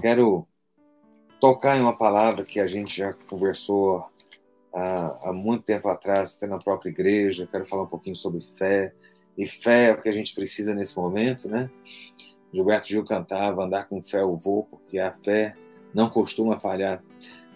quero 0.00 0.46
tocar 1.40 1.76
em 1.76 1.80
uma 1.80 1.96
palavra 1.96 2.44
que 2.44 2.60
a 2.60 2.66
gente 2.66 2.96
já 2.96 3.12
conversou 3.28 4.04
há, 4.72 5.28
há 5.28 5.32
muito 5.32 5.64
tempo 5.64 5.88
atrás, 5.88 6.34
até 6.36 6.46
na 6.46 6.58
própria 6.58 6.90
igreja. 6.90 7.48
Quero 7.50 7.66
falar 7.66 7.84
um 7.84 7.88
pouquinho 7.88 8.16
sobre 8.16 8.40
fé. 8.56 8.92
E 9.36 9.46
fé 9.46 9.86
é 9.88 9.92
o 9.92 10.00
que 10.00 10.08
a 10.08 10.12
gente 10.12 10.34
precisa 10.34 10.74
nesse 10.74 10.96
momento, 10.96 11.48
né? 11.48 11.70
Gilberto 12.52 12.88
Gil 12.88 13.04
cantava: 13.04 13.64
andar 13.64 13.88
com 13.88 14.02
fé 14.02 14.20
eu 14.20 14.36
vou, 14.36 14.64
porque 14.64 14.98
a 14.98 15.12
fé 15.12 15.54
não 15.94 16.10
costuma 16.10 16.58
falhar. 16.58 17.02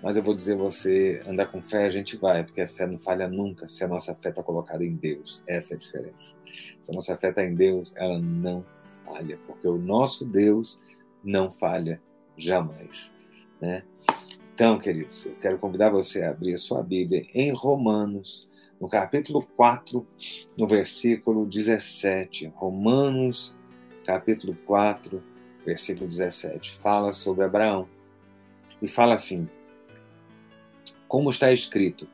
Mas 0.02 0.16
eu 0.16 0.22
vou 0.22 0.34
dizer 0.34 0.56
você, 0.56 1.22
andar 1.26 1.46
com 1.46 1.62
fé 1.62 1.86
a 1.86 1.90
gente 1.90 2.16
vai, 2.16 2.44
porque 2.44 2.60
a 2.60 2.68
fé 2.68 2.86
não 2.86 2.98
falha 2.98 3.26
nunca 3.26 3.66
se 3.68 3.82
a 3.82 3.88
nossa 3.88 4.14
fé 4.14 4.28
está 4.28 4.42
colocada 4.42 4.84
em 4.84 4.94
Deus. 4.94 5.42
Essa 5.46 5.74
é 5.74 5.76
a 5.76 5.78
diferença. 5.78 6.34
Se 6.82 6.92
a 6.92 6.94
nossa 6.94 7.16
fé 7.16 7.30
está 7.30 7.42
em 7.42 7.54
Deus, 7.54 7.94
ela 7.96 8.18
não 8.18 8.64
falha, 9.04 9.38
porque 9.46 9.66
o 9.66 9.78
nosso 9.78 10.24
Deus 10.26 10.78
não 11.22 11.50
falha 11.50 12.00
jamais. 12.36 13.14
Né? 13.60 13.82
Então, 14.54 14.78
queridos, 14.78 15.26
eu 15.26 15.34
quero 15.36 15.58
convidar 15.58 15.90
você 15.90 16.22
a 16.22 16.30
abrir 16.30 16.54
a 16.54 16.58
sua 16.58 16.82
Bíblia 16.82 17.26
em 17.34 17.52
Romanos, 17.52 18.48
no 18.80 18.88
capítulo 18.88 19.42
4, 19.56 20.06
no 20.56 20.66
versículo 20.66 21.46
17. 21.46 22.52
Romanos, 22.54 23.56
capítulo 24.04 24.56
4, 24.66 25.22
versículo 25.64 26.06
17. 26.06 26.72
Fala 26.76 27.12
sobre 27.12 27.44
Abraão. 27.44 27.88
E 28.80 28.88
fala 28.88 29.14
assim: 29.14 29.48
Como 31.08 31.30
está 31.30 31.52
escrito, 31.52 32.06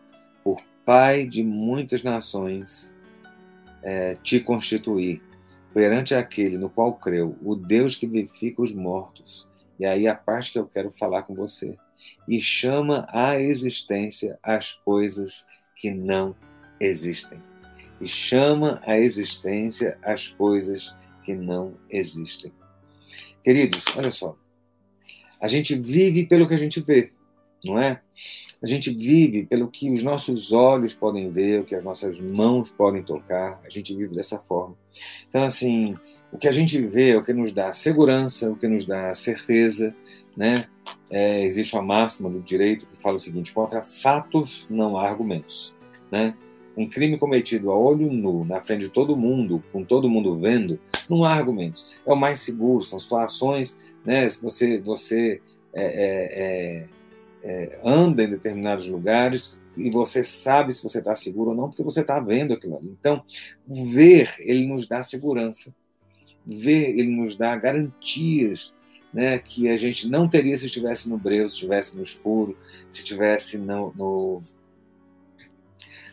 por 0.43 0.63
pai 0.85 1.27
de 1.27 1.43
muitas 1.43 2.02
nações 2.02 2.93
é, 3.83 4.15
te 4.16 4.41
constituí, 4.41 5.21
perante 5.75 6.15
aquele 6.15 6.57
no 6.57 6.71
qual 6.71 6.95
creu, 6.95 7.37
o 7.43 7.55
Deus 7.55 7.97
que 7.97 8.07
vivifica 8.07 8.63
os 8.63 8.73
mortos. 8.73 9.50
E 9.80 9.87
aí 9.87 10.07
a 10.07 10.15
parte 10.15 10.52
que 10.52 10.59
eu 10.59 10.66
quero 10.66 10.91
falar 10.91 11.23
com 11.23 11.34
você. 11.34 11.75
E 12.29 12.38
chama 12.38 13.07
à 13.09 13.41
existência 13.41 14.38
as 14.43 14.74
coisas 14.74 15.46
que 15.74 15.91
não 15.91 16.37
existem. 16.79 17.38
E 17.99 18.07
chama 18.07 18.82
à 18.85 18.99
existência 18.99 19.99
as 20.02 20.29
coisas 20.29 20.95
que 21.24 21.35
não 21.35 21.79
existem. 21.88 22.52
Queridos, 23.43 23.82
olha 23.96 24.10
só. 24.10 24.37
A 25.40 25.49
gente 25.49 25.74
vive 25.74 26.27
pelo 26.27 26.46
que 26.46 26.52
a 26.52 26.59
gente 26.59 26.80
vê, 26.83 27.10
não 27.65 27.79
é? 27.79 28.02
A 28.62 28.66
gente 28.66 28.90
vive 28.90 29.46
pelo 29.46 29.71
que 29.71 29.90
os 29.90 30.02
nossos 30.02 30.52
olhos 30.52 30.93
podem 30.93 31.30
ver, 31.30 31.62
o 31.62 31.65
que 31.65 31.74
as 31.74 31.83
nossas 31.83 32.21
mãos 32.21 32.68
podem 32.68 33.02
tocar. 33.02 33.59
A 33.65 33.71
gente 33.71 33.96
vive 33.96 34.15
dessa 34.15 34.38
forma. 34.38 34.77
Então, 35.27 35.43
assim, 35.43 35.96
o 36.33 36.39
que 36.39 36.49
a 36.49 36.53
gente 36.53 36.81
vê 36.81 37.11
é 37.11 37.17
o 37.17 37.23
que 37.23 37.33
nos 37.33 37.53
dá 37.53 37.73
segurança, 37.73 38.51
o 38.51 38.57
que 38.57 38.69
nos 38.69 38.87
dá 38.87 39.15
certeza, 39.15 39.95
né? 40.37 40.67
É, 41.11 41.45
existe 41.45 41.75
uma 41.75 41.83
máxima 41.83 42.31
do 42.31 42.41
direito 42.41 42.87
que 42.87 43.03
fala 43.03 43.17
o 43.17 43.21
seguinte: 43.21 43.53
contra 43.53 43.83
fatos 43.83 44.67
não 44.71 44.97
há 44.97 45.09
argumentos, 45.09 45.75
né? 46.11 46.35
Um 46.77 46.89
crime 46.89 47.19
cometido 47.19 47.71
a 47.71 47.79
olho 47.79 48.11
nu, 48.13 48.45
na 48.45 48.61
frente 48.61 48.83
de 48.83 48.89
todo 48.89 49.17
mundo, 49.17 49.63
com 49.73 49.85
todo 49.85 50.09
mundo 50.09 50.39
vendo, 50.39 50.79
não 51.09 51.25
há 51.25 51.35
argumentos. 51.35 51.85
É 52.07 52.13
o 52.13 52.17
mais 52.17 52.41
seguro, 52.41 52.85
são 52.85 52.99
situações, 53.01 53.79
né? 54.05 54.29
Se 54.31 54.41
você, 54.41 54.79
você 54.79 55.43
é, 55.75 55.85
é, 55.85 56.83
é 56.85 56.89
é, 57.43 57.79
anda 57.85 58.23
em 58.23 58.31
determinados 58.31 58.87
lugares 58.87 59.61
e 59.77 59.91
você 59.91 60.23
sabe 60.23 60.75
se 60.75 60.83
você 60.83 60.99
está 60.99 61.17
seguro 61.17 61.51
ou 61.51 61.57
não, 61.57 61.69
porque 61.69 61.83
você 61.83 62.01
está 62.01 62.21
vendo 62.21 62.53
aquilo 62.53 62.77
ali. 62.77 62.89
Então, 62.99 63.23
ver, 63.67 64.34
ele 64.41 64.67
nos 64.67 64.87
dá 64.87 65.03
segurança. 65.03 65.75
Ver, 66.47 66.99
ele 66.99 67.10
nos 67.10 67.37
dá 67.37 67.55
garantias 67.56 68.72
né, 69.12 69.38
que 69.38 69.69
a 69.69 69.77
gente 69.77 70.09
não 70.09 70.28
teria 70.28 70.56
se 70.56 70.66
estivesse 70.66 71.09
no 71.09 71.19
breu, 71.19 71.49
se 71.49 71.56
estivesse 71.56 71.97
no 71.97 72.03
escuro, 72.03 72.56
se 72.88 73.00
estivesse 73.00 73.59
no, 73.59 73.93
no, 73.94 74.41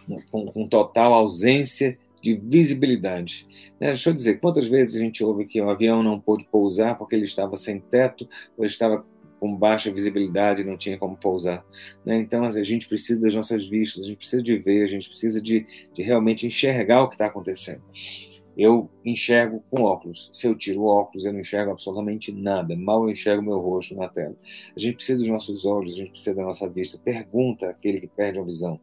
no 0.08 0.22
com, 0.32 0.48
com, 0.48 0.68
total 0.68 1.14
ausência 1.14 1.98
de 2.22 2.34
visibilidade. 2.34 3.46
Né, 3.80 3.90
deixa 3.90 4.10
eu 4.10 4.14
dizer, 4.14 4.40
quantas 4.40 4.68
vezes 4.68 4.96
a 4.96 5.00
gente 5.00 5.24
ouve 5.24 5.46
que 5.46 5.62
o 5.62 5.70
avião 5.70 6.02
não 6.02 6.20
pôde 6.20 6.46
pousar 6.46 6.98
porque 6.98 7.16
ele 7.16 7.26
estava 7.26 7.58
sem 7.58 7.80
teto, 7.80 8.28
ou 8.58 8.66
ele 8.66 8.72
estava 8.72 9.06
com 9.40 9.56
baixa 9.56 9.92
visibilidade, 9.92 10.64
não 10.64 10.76
tinha 10.76 10.98
como 10.98 11.16
pousar. 11.16 11.64
Né? 12.04 12.18
Então, 12.18 12.44
assim, 12.44 12.60
a 12.60 12.64
gente 12.64 12.88
precisa 12.88 13.22
das 13.22 13.36
nossas 13.36 13.68
vistas, 13.68 14.04
a 14.04 14.08
gente 14.08 14.18
precisa 14.18 14.42
de 14.42 14.58
ver, 14.58 14.84
a 14.84 14.88
gente 14.88 15.08
precisa 15.08 15.40
de, 15.40 15.66
de 15.94 16.02
realmente 16.02 16.48
enxergar 16.48 17.04
o 17.04 17.08
que 17.08 17.14
está 17.14 17.28
acontecendo. 17.28 17.82
Eu 18.58 18.90
enxergo 19.06 19.64
com 19.70 19.84
óculos. 19.84 20.30
Se 20.34 20.48
eu 20.48 20.56
tiro 20.56 20.82
o 20.82 20.88
óculos, 20.88 21.26
eu 21.26 21.32
não 21.32 21.42
enxergo 21.42 21.72
absolutamente 21.72 22.32
nada. 22.32 22.76
Mal 22.76 23.04
eu 23.04 23.12
enxergo 23.12 23.44
meu 23.44 23.60
rosto 23.60 23.96
na 23.96 24.08
tela. 24.08 24.36
A 24.76 24.80
gente 24.80 24.96
precisa 24.96 25.20
dos 25.20 25.28
nossos 25.28 25.64
olhos, 25.66 25.94
a 25.94 25.98
gente 25.98 26.12
precisa 26.12 26.36
da 26.36 26.44
nossa 26.44 26.68
vista. 26.68 26.98
Pergunta 26.98 27.70
aquele 27.70 28.02
que 28.02 28.08
perde 28.08 28.40
a 28.40 28.44
visão. 28.44 28.80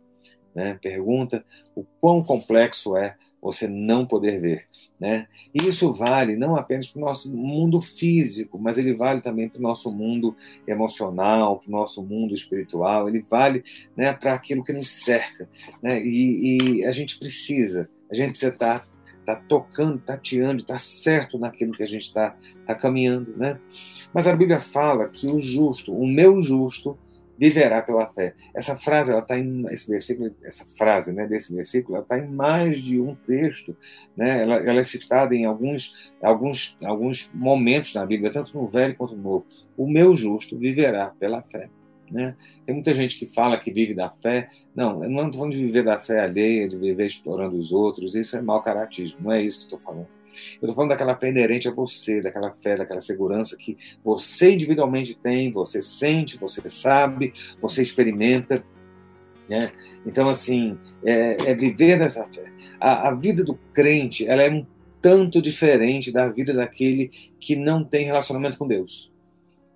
Né? 0.54 0.78
Pergunta 0.80 1.44
o 1.74 1.84
quão 2.00 2.22
complexo 2.22 2.96
é 2.96 3.16
você 3.42 3.66
não 3.66 4.06
poder 4.06 4.40
ver. 4.40 4.66
Né? 4.98 5.26
E 5.52 5.66
isso 5.66 5.92
vale 5.92 6.36
não 6.36 6.54
apenas 6.54 6.88
para 6.88 7.02
o 7.02 7.04
nosso 7.04 7.30
mundo 7.34 7.80
físico, 7.80 8.58
mas 8.58 8.78
ele 8.78 8.94
vale 8.94 9.20
também 9.20 9.48
para 9.48 9.58
o 9.58 9.62
nosso 9.62 9.92
mundo 9.92 10.36
emocional, 10.66 11.58
para 11.58 11.68
o 11.68 11.72
nosso 11.72 12.02
mundo 12.02 12.32
espiritual, 12.32 13.08
ele 13.08 13.20
vale 13.28 13.64
né, 13.96 14.12
para 14.12 14.34
aquilo 14.34 14.62
que 14.62 14.72
nos 14.72 14.88
cerca. 14.88 15.48
Né? 15.82 16.00
E, 16.00 16.78
e, 16.78 16.84
a 16.84 16.92
gente 16.92 17.18
precisa, 17.18 17.90
a 18.08 18.14
gente 18.14 18.30
precisa 18.30 18.52
estar 18.52 18.86
tá, 19.24 19.36
tá 19.36 19.42
tocando, 19.48 19.98
tateando, 19.98 20.64
tá 20.64 20.78
certo 20.78 21.38
naquilo 21.38 21.72
que 21.72 21.82
a 21.82 21.86
gente 21.86 22.02
está 22.02 22.36
tá 22.66 22.74
caminhando. 22.74 23.34
Né? 23.36 23.58
Mas 24.12 24.26
a 24.26 24.36
Bíblia 24.36 24.60
fala 24.60 25.08
que 25.08 25.26
o 25.26 25.40
justo, 25.40 25.96
o 25.96 26.06
meu 26.06 26.42
justo, 26.42 26.98
viverá 27.38 27.82
pela 27.82 28.06
fé. 28.06 28.34
Essa 28.54 28.76
frase, 28.76 29.10
ela 29.10 29.20
está 29.20 29.38
em 29.38 29.66
esse 29.66 29.90
versículo, 29.90 30.34
essa 30.42 30.64
frase, 30.78 31.12
né, 31.12 31.26
desse 31.26 31.54
versículo, 31.54 31.96
ela 31.96 32.04
está 32.04 32.18
em 32.18 32.28
mais 32.28 32.80
de 32.80 33.00
um 33.00 33.14
texto, 33.14 33.76
né? 34.16 34.42
Ela, 34.42 34.56
ela, 34.56 34.80
é 34.80 34.84
citada 34.84 35.34
em 35.34 35.44
alguns, 35.44 35.94
alguns, 36.22 36.76
alguns 36.82 37.30
momentos 37.34 37.94
na 37.94 38.06
Bíblia, 38.06 38.32
tanto 38.32 38.56
no 38.56 38.66
Velho 38.66 38.94
quanto 38.94 39.16
no 39.16 39.22
Novo. 39.22 39.46
O 39.76 39.88
meu 39.88 40.14
justo 40.14 40.56
viverá 40.56 41.12
pela 41.18 41.42
fé. 41.42 41.68
Né? 42.14 42.36
Tem 42.64 42.72
muita 42.72 42.92
gente 42.92 43.18
que 43.18 43.26
fala 43.26 43.58
que 43.58 43.72
vive 43.72 43.92
da 43.92 44.08
fé. 44.08 44.48
Não, 44.72 45.00
não 45.00 45.26
estou 45.26 45.40
falando 45.40 45.54
de 45.54 45.64
viver 45.64 45.82
da 45.82 45.98
fé 45.98 46.20
alheia, 46.20 46.68
de 46.68 46.76
viver 46.76 47.06
explorando 47.06 47.56
os 47.58 47.72
outros. 47.72 48.14
Isso 48.14 48.36
é 48.36 48.40
mau 48.40 48.62
caratismo. 48.62 49.18
Não 49.20 49.32
é 49.32 49.42
isso 49.42 49.58
que 49.58 49.64
estou 49.64 49.80
falando. 49.80 50.06
Eu 50.62 50.66
estou 50.66 50.74
falando 50.76 50.90
daquela 50.90 51.16
fé 51.16 51.28
inerente 51.28 51.66
a 51.66 51.72
você, 51.72 52.20
daquela 52.20 52.52
fé, 52.52 52.76
daquela 52.76 53.00
segurança 53.00 53.56
que 53.56 53.76
você 54.04 54.52
individualmente 54.52 55.16
tem, 55.16 55.50
você 55.50 55.82
sente, 55.82 56.38
você 56.38 56.62
sabe, 56.70 57.34
você 57.60 57.82
experimenta. 57.82 58.64
Né? 59.48 59.72
Então, 60.06 60.28
assim, 60.28 60.78
é, 61.04 61.50
é 61.50 61.54
viver 61.56 61.98
dessa 61.98 62.24
fé. 62.28 62.44
A, 62.78 63.08
a, 63.08 63.14
vida 63.14 63.42
do 63.42 63.54
crente 63.72 64.24
ela 64.26 64.42
é 64.42 64.50
um 64.50 64.64
tanto 65.02 65.42
diferente 65.42 66.12
da 66.12 66.30
vida 66.30 66.52
daquele 66.52 67.10
que 67.40 67.56
não 67.56 67.82
tem 67.82 68.06
relacionamento 68.06 68.56
com 68.56 68.68
Deus. 68.68 69.12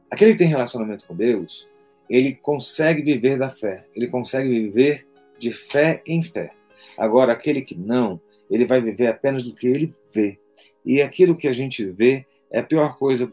Aquele 0.08 0.32
que 0.32 0.38
tem 0.38 0.48
relacionamento 0.48 1.04
com 1.06 1.16
Deus, 1.16 1.68
ele 2.08 2.34
consegue 2.34 3.02
viver 3.02 3.38
da 3.38 3.50
fé, 3.50 3.86
ele 3.94 4.08
consegue 4.08 4.48
viver 4.48 5.06
de 5.38 5.52
fé 5.52 6.02
em 6.06 6.22
fé. 6.22 6.52
Agora, 6.96 7.32
aquele 7.32 7.62
que 7.62 7.76
não, 7.76 8.20
ele 8.50 8.64
vai 8.64 8.80
viver 8.80 9.08
apenas 9.08 9.42
do 9.42 9.54
que 9.54 9.66
ele 9.66 9.94
vê. 10.12 10.38
E 10.84 11.02
aquilo 11.02 11.36
que 11.36 11.48
a 11.48 11.52
gente 11.52 11.84
vê 11.84 12.26
é 12.50 12.60
a 12.60 12.62
pior 12.62 12.96
coisa 12.96 13.30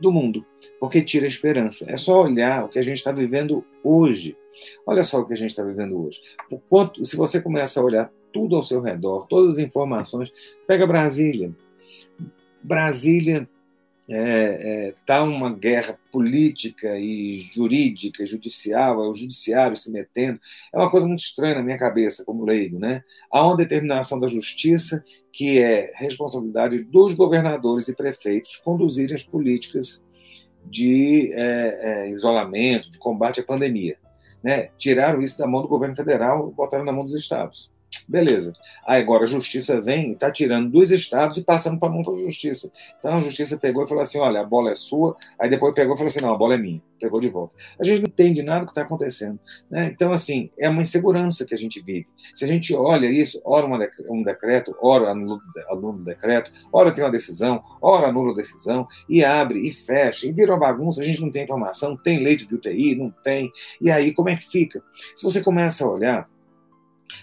do 0.00 0.12
mundo, 0.12 0.44
porque 0.78 1.02
tira 1.02 1.24
a 1.24 1.28
esperança. 1.28 1.90
É 1.90 1.96
só 1.96 2.22
olhar 2.22 2.64
o 2.64 2.68
que 2.68 2.78
a 2.78 2.82
gente 2.82 2.98
está 2.98 3.10
vivendo 3.10 3.64
hoje. 3.82 4.36
Olha 4.86 5.02
só 5.02 5.20
o 5.20 5.26
que 5.26 5.32
a 5.32 5.36
gente 5.36 5.50
está 5.50 5.62
vivendo 5.62 6.00
hoje. 6.00 6.20
Por 6.48 6.60
quanto, 6.68 7.04
se 7.04 7.16
você 7.16 7.40
começa 7.40 7.80
a 7.80 7.84
olhar 7.84 8.12
tudo 8.32 8.56
ao 8.56 8.62
seu 8.62 8.80
redor, 8.80 9.26
todas 9.26 9.54
as 9.54 9.58
informações, 9.58 10.32
pega 10.66 10.86
Brasília. 10.86 11.50
Brasília 12.62 13.48
está 14.08 14.18
é, 14.18 14.88
é, 14.88 14.94
tá 15.04 15.22
uma 15.22 15.52
guerra 15.52 15.98
política 16.10 16.98
e 16.98 17.36
jurídica, 17.54 18.24
judicial, 18.24 19.04
é 19.04 19.08
o 19.08 19.14
judiciário 19.14 19.76
se 19.76 19.92
metendo. 19.92 20.40
É 20.72 20.78
uma 20.78 20.90
coisa 20.90 21.06
muito 21.06 21.20
estranha 21.20 21.56
na 21.56 21.62
minha 21.62 21.76
cabeça, 21.76 22.24
como 22.24 22.44
leigo. 22.44 22.78
Né? 22.78 23.04
Há 23.30 23.46
uma 23.46 23.56
determinação 23.56 24.18
da 24.18 24.26
justiça 24.26 25.04
que 25.30 25.58
é 25.58 25.92
responsabilidade 25.94 26.82
dos 26.84 27.12
governadores 27.12 27.86
e 27.88 27.94
prefeitos 27.94 28.56
conduzirem 28.56 29.14
as 29.14 29.22
políticas 29.22 30.02
de 30.64 31.30
é, 31.34 32.06
é, 32.06 32.10
isolamento, 32.10 32.90
de 32.90 32.98
combate 32.98 33.40
à 33.40 33.44
pandemia. 33.44 33.98
Né? 34.42 34.70
Tiraram 34.78 35.20
isso 35.20 35.36
da 35.38 35.46
mão 35.46 35.60
do 35.60 35.68
governo 35.68 35.94
federal 35.94 36.48
e 36.48 36.54
botaram 36.54 36.84
na 36.84 36.92
mão 36.92 37.04
dos 37.04 37.14
estados. 37.14 37.70
Beleza. 38.08 38.54
Aí 38.86 39.02
agora 39.02 39.24
a 39.24 39.26
justiça 39.26 39.82
vem 39.82 40.08
e 40.08 40.12
está 40.12 40.32
tirando 40.32 40.70
dos 40.70 40.90
estados 40.90 41.36
e 41.36 41.44
passando 41.44 41.78
para 41.78 41.88
a 41.88 41.92
mão 41.92 42.00
da 42.00 42.12
justiça. 42.24 42.72
Então 42.98 43.18
a 43.18 43.20
justiça 43.20 43.58
pegou 43.58 43.84
e 43.84 43.86
falou 43.86 44.02
assim: 44.02 44.18
olha, 44.18 44.40
a 44.40 44.44
bola 44.44 44.70
é 44.70 44.74
sua. 44.74 45.14
Aí 45.38 45.50
depois 45.50 45.74
pegou 45.74 45.94
e 45.94 45.98
falou 45.98 46.08
assim: 46.08 46.22
não, 46.22 46.32
a 46.32 46.36
bola 46.36 46.54
é 46.54 46.56
minha. 46.56 46.80
Pegou 46.98 47.20
de 47.20 47.28
volta. 47.28 47.54
A 47.78 47.84
gente 47.84 48.00
não 48.00 48.08
entende 48.08 48.42
nada 48.42 48.60
do 48.60 48.66
que 48.66 48.72
está 48.72 48.80
acontecendo. 48.80 49.38
Né? 49.70 49.90
Então, 49.92 50.10
assim, 50.10 50.50
é 50.58 50.70
uma 50.70 50.80
insegurança 50.80 51.44
que 51.44 51.52
a 51.52 51.56
gente 51.56 51.82
vive. 51.82 52.06
Se 52.34 52.46
a 52.46 52.48
gente 52.48 52.74
olha 52.74 53.06
isso, 53.06 53.40
ora 53.44 53.66
um 53.66 54.22
decreto, 54.22 54.74
ora 54.80 55.10
anula 55.10 55.38
o 55.70 55.92
decreto, 56.02 56.50
ora 56.72 56.90
tem 56.90 57.04
uma 57.04 57.12
decisão, 57.12 57.62
ora 57.80 58.08
anula 58.08 58.32
a 58.32 58.36
decisão, 58.36 58.88
e 59.08 59.22
abre, 59.22 59.68
e 59.68 59.72
fecha, 59.72 60.26
e 60.26 60.32
vira 60.32 60.52
uma 60.52 60.58
bagunça, 60.58 61.02
a 61.02 61.04
gente 61.04 61.20
não 61.20 61.30
tem 61.30 61.44
informação, 61.44 61.96
tem 61.96 62.24
leite 62.24 62.46
de 62.46 62.54
UTI, 62.54 62.96
não 62.96 63.10
tem. 63.22 63.52
E 63.80 63.90
aí, 63.90 64.12
como 64.12 64.30
é 64.30 64.36
que 64.36 64.48
fica? 64.50 64.82
Se 65.14 65.22
você 65.22 65.40
começa 65.40 65.84
a 65.84 65.90
olhar 65.90 66.28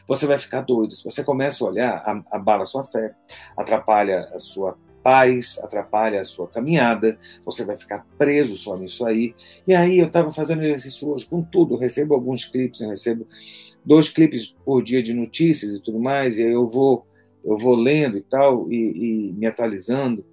você 0.07 0.25
vai 0.25 0.39
ficar 0.39 0.61
doido. 0.61 0.95
Se 0.95 1.03
você 1.03 1.23
começa 1.23 1.63
a 1.63 1.67
olhar, 1.67 2.23
abala 2.31 2.63
a 2.63 2.65
sua 2.65 2.83
fé, 2.83 3.13
atrapalha 3.57 4.29
a 4.33 4.39
sua 4.39 4.77
paz, 5.05 5.59
atrapalha 5.61 6.19
a 6.19 6.25
sua 6.25 6.47
caminhada, 6.47 7.15
você 7.45 7.63
vai 7.63 7.77
ficar 7.77 8.03
preso 8.17 8.57
só 8.57 8.75
nisso 8.75 9.05
aí. 9.05 9.35
E 9.67 9.75
aí 9.75 9.99
eu 9.99 10.07
estava 10.07 10.31
fazendo 10.31 10.63
exercício 10.63 11.09
hoje 11.09 11.27
com 11.27 11.43
tudo, 11.43 11.77
recebo 11.77 12.15
alguns 12.15 12.45
clipes, 12.45 12.81
eu 12.81 12.89
recebo 12.89 13.27
dois 13.85 14.09
clipes 14.09 14.55
por 14.65 14.83
dia 14.83 15.03
de 15.03 15.13
notícias 15.13 15.75
e 15.75 15.79
tudo 15.79 15.99
mais, 15.99 16.39
e 16.39 16.43
aí 16.43 16.51
eu 16.51 16.67
vou, 16.67 17.05
eu 17.43 17.55
vou 17.55 17.75
lendo 17.75 18.17
e 18.17 18.21
tal, 18.21 18.71
e, 18.71 19.29
e 19.29 19.33
me 19.33 19.45
atualizando. 19.45 20.25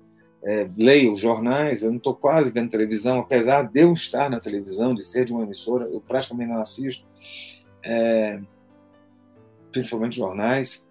É, 0.44 0.66
leio 0.76 1.14
jornais, 1.14 1.84
eu 1.84 1.90
não 1.90 1.98
estou 1.98 2.16
quase 2.16 2.50
vendo 2.50 2.70
televisão, 2.70 3.20
apesar 3.20 3.62
de 3.62 3.80
eu 3.80 3.92
estar 3.92 4.28
na 4.28 4.40
televisão, 4.40 4.92
de 4.92 5.06
ser 5.06 5.24
de 5.24 5.32
uma 5.32 5.44
emissora, 5.44 5.86
eu 5.92 6.00
praticamente 6.00 6.50
não 6.50 6.60
assisto. 6.60 7.06
É, 7.84 8.40
principalmente 9.72 10.16
jornais. 10.16 10.86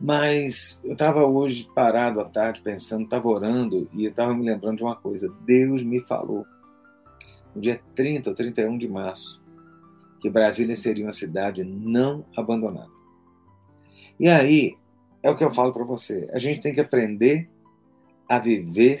Mas 0.00 0.80
eu 0.84 0.94
estava 0.94 1.24
hoje 1.24 1.68
parado 1.74 2.20
à 2.20 2.24
tarde 2.24 2.62
pensando, 2.62 3.04
estava 3.04 3.28
orando 3.28 3.88
e 3.92 4.06
estava 4.06 4.34
me 4.34 4.44
lembrando 4.44 4.78
de 4.78 4.82
uma 4.82 4.96
coisa. 4.96 5.32
Deus 5.44 5.82
me 5.82 6.00
falou, 6.00 6.46
no 7.54 7.60
dia 7.60 7.80
30 7.94 8.30
ou 8.30 8.36
31 8.36 8.78
de 8.78 8.88
março, 8.88 9.42
que 10.20 10.30
Brasília 10.30 10.76
seria 10.76 11.04
uma 11.04 11.12
cidade 11.12 11.64
não 11.64 12.24
abandonada. 12.36 12.90
E 14.18 14.28
aí, 14.28 14.76
é 15.22 15.30
o 15.30 15.36
que 15.36 15.44
eu 15.44 15.52
falo 15.52 15.72
para 15.72 15.84
você: 15.84 16.28
a 16.32 16.38
gente 16.38 16.60
tem 16.60 16.72
que 16.72 16.80
aprender 16.80 17.48
a 18.28 18.38
viver 18.38 19.00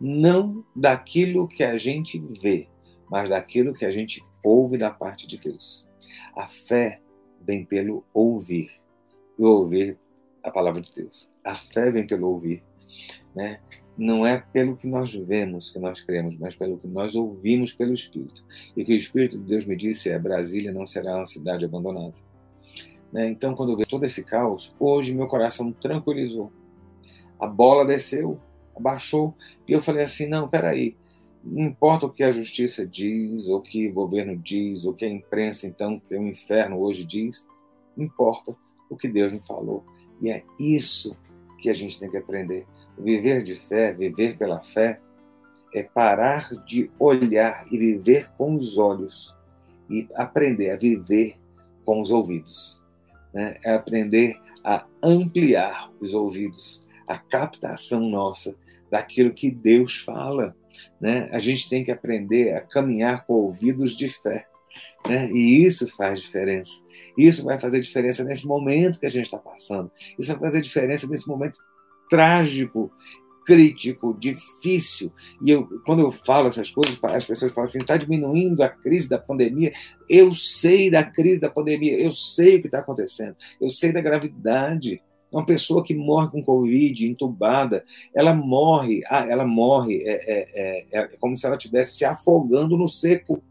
não 0.00 0.64
daquilo 0.74 1.48
que 1.48 1.64
a 1.64 1.78
gente 1.78 2.22
vê, 2.40 2.68
mas 3.10 3.30
daquilo 3.30 3.74
que 3.74 3.84
a 3.84 3.90
gente 3.90 4.24
ouve 4.42 4.76
da 4.76 4.90
parte 4.90 5.26
de 5.26 5.38
Deus. 5.38 5.88
A 6.36 6.46
fé 6.46 7.00
vem 7.46 7.64
pelo 7.64 8.04
ouvir. 8.12 8.70
E 9.38 9.42
ouvir 9.42 9.98
a 10.42 10.50
palavra 10.50 10.80
de 10.80 10.92
Deus. 10.92 11.30
A 11.44 11.54
fé 11.54 11.90
vem 11.90 12.06
pelo 12.06 12.28
ouvir. 12.28 12.62
Né? 13.34 13.60
Não 13.96 14.26
é 14.26 14.38
pelo 14.52 14.76
que 14.76 14.86
nós 14.86 15.12
vemos 15.14 15.70
que 15.70 15.78
nós 15.78 16.00
cremos, 16.00 16.36
mas 16.38 16.54
pelo 16.56 16.78
que 16.78 16.86
nós 16.86 17.14
ouvimos 17.14 17.72
pelo 17.72 17.94
Espírito. 17.94 18.44
E 18.76 18.84
que 18.84 18.92
o 18.92 18.96
Espírito 18.96 19.38
de 19.38 19.44
Deus 19.44 19.66
me 19.66 19.76
disse 19.76 20.10
é: 20.10 20.18
Brasília 20.18 20.72
não 20.72 20.86
será 20.86 21.16
uma 21.16 21.26
cidade 21.26 21.64
abandonada. 21.64 22.14
Né? 23.12 23.28
Então, 23.28 23.54
quando 23.54 23.72
eu 23.72 23.76
vejo 23.76 23.88
todo 23.88 24.04
esse 24.04 24.22
caos, 24.22 24.74
hoje 24.78 25.14
meu 25.14 25.26
coração 25.26 25.72
tranquilizou. 25.72 26.52
A 27.38 27.46
bola 27.46 27.84
desceu, 27.84 28.40
abaixou, 28.74 29.34
e 29.66 29.72
eu 29.72 29.82
falei 29.82 30.04
assim: 30.04 30.26
não, 30.26 30.48
peraí, 30.48 30.96
não 31.48 31.66
importa 31.66 32.06
o 32.06 32.10
que 32.10 32.24
a 32.24 32.32
justiça 32.32 32.84
diz, 32.84 33.46
ou 33.46 33.58
o 33.58 33.62
que 33.62 33.88
o 33.88 33.92
governo 33.92 34.36
diz, 34.36 34.84
ou 34.84 34.92
o 34.92 34.94
que 34.94 35.04
a 35.04 35.08
imprensa, 35.08 35.66
então, 35.66 36.00
que 36.00 36.14
é 36.14 36.18
o 36.18 36.26
inferno 36.26 36.80
hoje 36.80 37.04
diz, 37.04 37.46
importa 37.96 38.56
o 38.90 38.96
que 38.96 39.08
Deus 39.08 39.32
me 39.32 39.40
falou. 39.46 39.84
E 40.20 40.28
é 40.28 40.42
isso 40.58 41.16
que 41.58 41.70
a 41.70 41.72
gente 41.72 42.00
tem 42.00 42.10
que 42.10 42.16
aprender. 42.16 42.66
Viver 42.98 43.44
de 43.44 43.60
fé, 43.68 43.92
viver 43.92 44.36
pela 44.36 44.60
fé, 44.60 45.00
é 45.72 45.82
parar 45.82 46.50
de 46.64 46.90
olhar 46.98 47.64
e 47.70 47.78
viver 47.78 48.30
com 48.36 48.54
os 48.54 48.76
olhos 48.76 49.34
e 49.88 50.08
aprender 50.14 50.70
a 50.70 50.76
viver 50.76 51.38
com 51.84 52.00
os 52.00 52.10
ouvidos. 52.10 52.82
Né? 53.32 53.56
É 53.64 53.74
aprender 53.74 54.36
a 54.64 54.84
ampliar 55.00 55.92
os 56.00 56.12
ouvidos, 56.12 56.86
a 57.06 57.18
captação 57.18 58.00
nossa 58.00 58.56
daquilo 58.90 59.32
que 59.32 59.50
Deus 59.50 59.98
fala 59.98 60.56
né? 61.00 61.28
A 61.32 61.38
gente 61.38 61.68
tem 61.68 61.84
que 61.84 61.90
aprender 61.90 62.54
a 62.54 62.60
caminhar 62.60 63.26
com 63.26 63.34
ouvidos 63.34 63.96
de 63.96 64.08
fé. 64.08 64.46
Né? 65.08 65.30
E 65.30 65.64
isso 65.64 65.88
faz 65.96 66.20
diferença. 66.20 66.82
Isso 67.16 67.44
vai 67.44 67.58
fazer 67.58 67.80
diferença 67.80 68.24
nesse 68.24 68.46
momento 68.46 68.98
que 68.98 69.06
a 69.06 69.10
gente 69.10 69.26
está 69.26 69.38
passando. 69.38 69.90
Isso 70.18 70.30
vai 70.32 70.40
fazer 70.40 70.60
diferença 70.60 71.06
nesse 71.06 71.28
momento 71.28 71.58
trágico, 72.08 72.90
crítico, 73.46 74.16
difícil. 74.18 75.12
E 75.42 75.50
eu, 75.50 75.66
quando 75.86 76.00
eu 76.00 76.10
falo 76.10 76.48
essas 76.48 76.70
coisas, 76.70 76.98
as 77.02 77.24
pessoas 77.24 77.52
falam 77.52 77.68
assim: 77.68 77.80
está 77.80 77.96
diminuindo 77.96 78.62
a 78.62 78.68
crise 78.68 79.08
da 79.08 79.18
pandemia. 79.18 79.72
Eu 80.08 80.34
sei 80.34 80.90
da 80.90 81.04
crise 81.04 81.40
da 81.40 81.48
pandemia, 81.48 81.98
eu 81.98 82.12
sei 82.12 82.56
o 82.56 82.60
que 82.60 82.66
está 82.66 82.80
acontecendo, 82.80 83.36
eu 83.60 83.70
sei 83.70 83.92
da 83.92 84.00
gravidade. 84.00 85.00
Uma 85.30 85.44
pessoa 85.44 85.82
que 85.82 85.94
morre 85.94 86.28
com 86.30 86.42
Covid, 86.42 87.08
entubada, 87.08 87.84
ela 88.14 88.32
morre, 88.32 89.02
ah, 89.08 89.26
ela 89.28 89.44
morre, 89.44 89.98
é, 90.02 90.12
é, 90.12 90.86
é, 90.92 90.98
é 90.98 91.08
como 91.18 91.36
se 91.36 91.46
ela 91.46 91.56
estivesse 91.56 91.96
se 91.96 92.04
afogando 92.04 92.76
no 92.76 92.88
seco. 92.88 93.42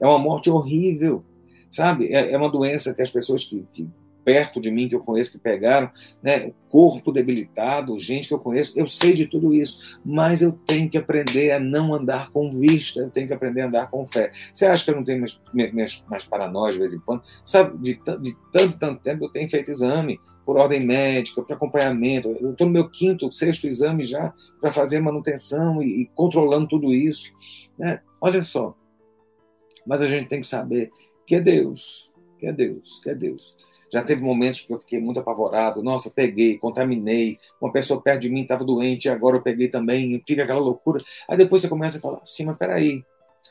É 0.00 0.06
uma 0.06 0.18
morte 0.18 0.50
horrível, 0.50 1.24
sabe? 1.70 2.12
É, 2.12 2.32
é 2.32 2.36
uma 2.36 2.50
doença 2.50 2.94
que 2.94 3.02
as 3.02 3.10
pessoas 3.10 3.44
que, 3.44 3.66
que 3.72 3.88
perto 4.28 4.60
de 4.60 4.70
mim 4.70 4.86
que 4.86 4.94
eu 4.94 5.00
conheço 5.00 5.32
que 5.32 5.38
pegaram, 5.38 5.90
né, 6.22 6.52
corpo 6.68 7.10
debilitado, 7.10 7.96
gente 7.96 8.28
que 8.28 8.34
eu 8.34 8.38
conheço, 8.38 8.74
eu 8.76 8.86
sei 8.86 9.14
de 9.14 9.24
tudo 9.24 9.54
isso, 9.54 9.98
mas 10.04 10.42
eu 10.42 10.52
tenho 10.52 10.90
que 10.90 10.98
aprender 10.98 11.50
a 11.52 11.58
não 11.58 11.94
andar 11.94 12.30
com 12.30 12.50
vista, 12.50 13.00
eu 13.00 13.08
tenho 13.08 13.26
que 13.26 13.32
aprender 13.32 13.62
a 13.62 13.68
andar 13.68 13.90
com 13.90 14.06
fé. 14.06 14.30
Você 14.52 14.66
acha 14.66 14.84
que 14.84 14.90
eu 14.90 14.96
não 14.96 15.02
tenho 15.02 15.20
mais, 15.20 15.40
mais, 15.72 16.04
mais 16.06 16.24
paranoia 16.26 16.74
de 16.74 16.78
vez 16.78 16.92
em 16.92 17.00
quando? 17.00 17.22
Sabe, 17.42 17.78
de, 17.78 17.94
de 18.20 18.36
tanto, 18.52 18.78
tanto 18.78 19.02
tempo 19.02 19.24
eu 19.24 19.30
tenho 19.30 19.48
feito 19.48 19.70
exame 19.70 20.20
por 20.44 20.58
ordem 20.58 20.84
médica, 20.84 21.42
para 21.42 21.56
acompanhamento, 21.56 22.28
eu 22.28 22.50
estou 22.50 22.66
no 22.66 22.72
meu 22.74 22.90
quinto, 22.90 23.32
sexto 23.32 23.66
exame 23.66 24.04
já 24.04 24.34
para 24.60 24.70
fazer 24.70 25.00
manutenção 25.00 25.82
e, 25.82 26.02
e 26.02 26.06
controlando 26.14 26.68
tudo 26.68 26.92
isso. 26.92 27.32
Né? 27.78 28.02
Olha 28.20 28.42
só, 28.42 28.76
mas 29.86 30.02
a 30.02 30.06
gente 30.06 30.28
tem 30.28 30.40
que 30.40 30.46
saber 30.46 30.90
que 31.26 31.36
é 31.36 31.40
Deus, 31.40 32.12
que 32.38 32.46
é 32.46 32.52
Deus, 32.52 33.00
que 33.02 33.08
é 33.08 33.14
Deus. 33.14 33.56
Já 33.92 34.02
teve 34.02 34.22
momentos 34.22 34.60
que 34.60 34.72
eu 34.72 34.78
fiquei 34.78 35.00
muito 35.00 35.20
apavorado. 35.20 35.82
Nossa, 35.82 36.10
peguei, 36.10 36.58
contaminei. 36.58 37.38
Uma 37.60 37.72
pessoa 37.72 38.00
perto 38.00 38.20
de 38.20 38.28
mim 38.28 38.42
estava 38.42 38.64
doente, 38.64 39.08
agora 39.08 39.36
eu 39.36 39.42
peguei 39.42 39.68
também. 39.68 40.22
Fica 40.26 40.42
aquela 40.42 40.60
loucura. 40.60 41.02
Aí 41.28 41.36
depois 41.36 41.62
você 41.62 41.68
começa 41.68 41.98
a 41.98 42.00
falar 42.00 42.18
assim, 42.18 42.44
mas 42.44 42.58
peraí. 42.58 43.02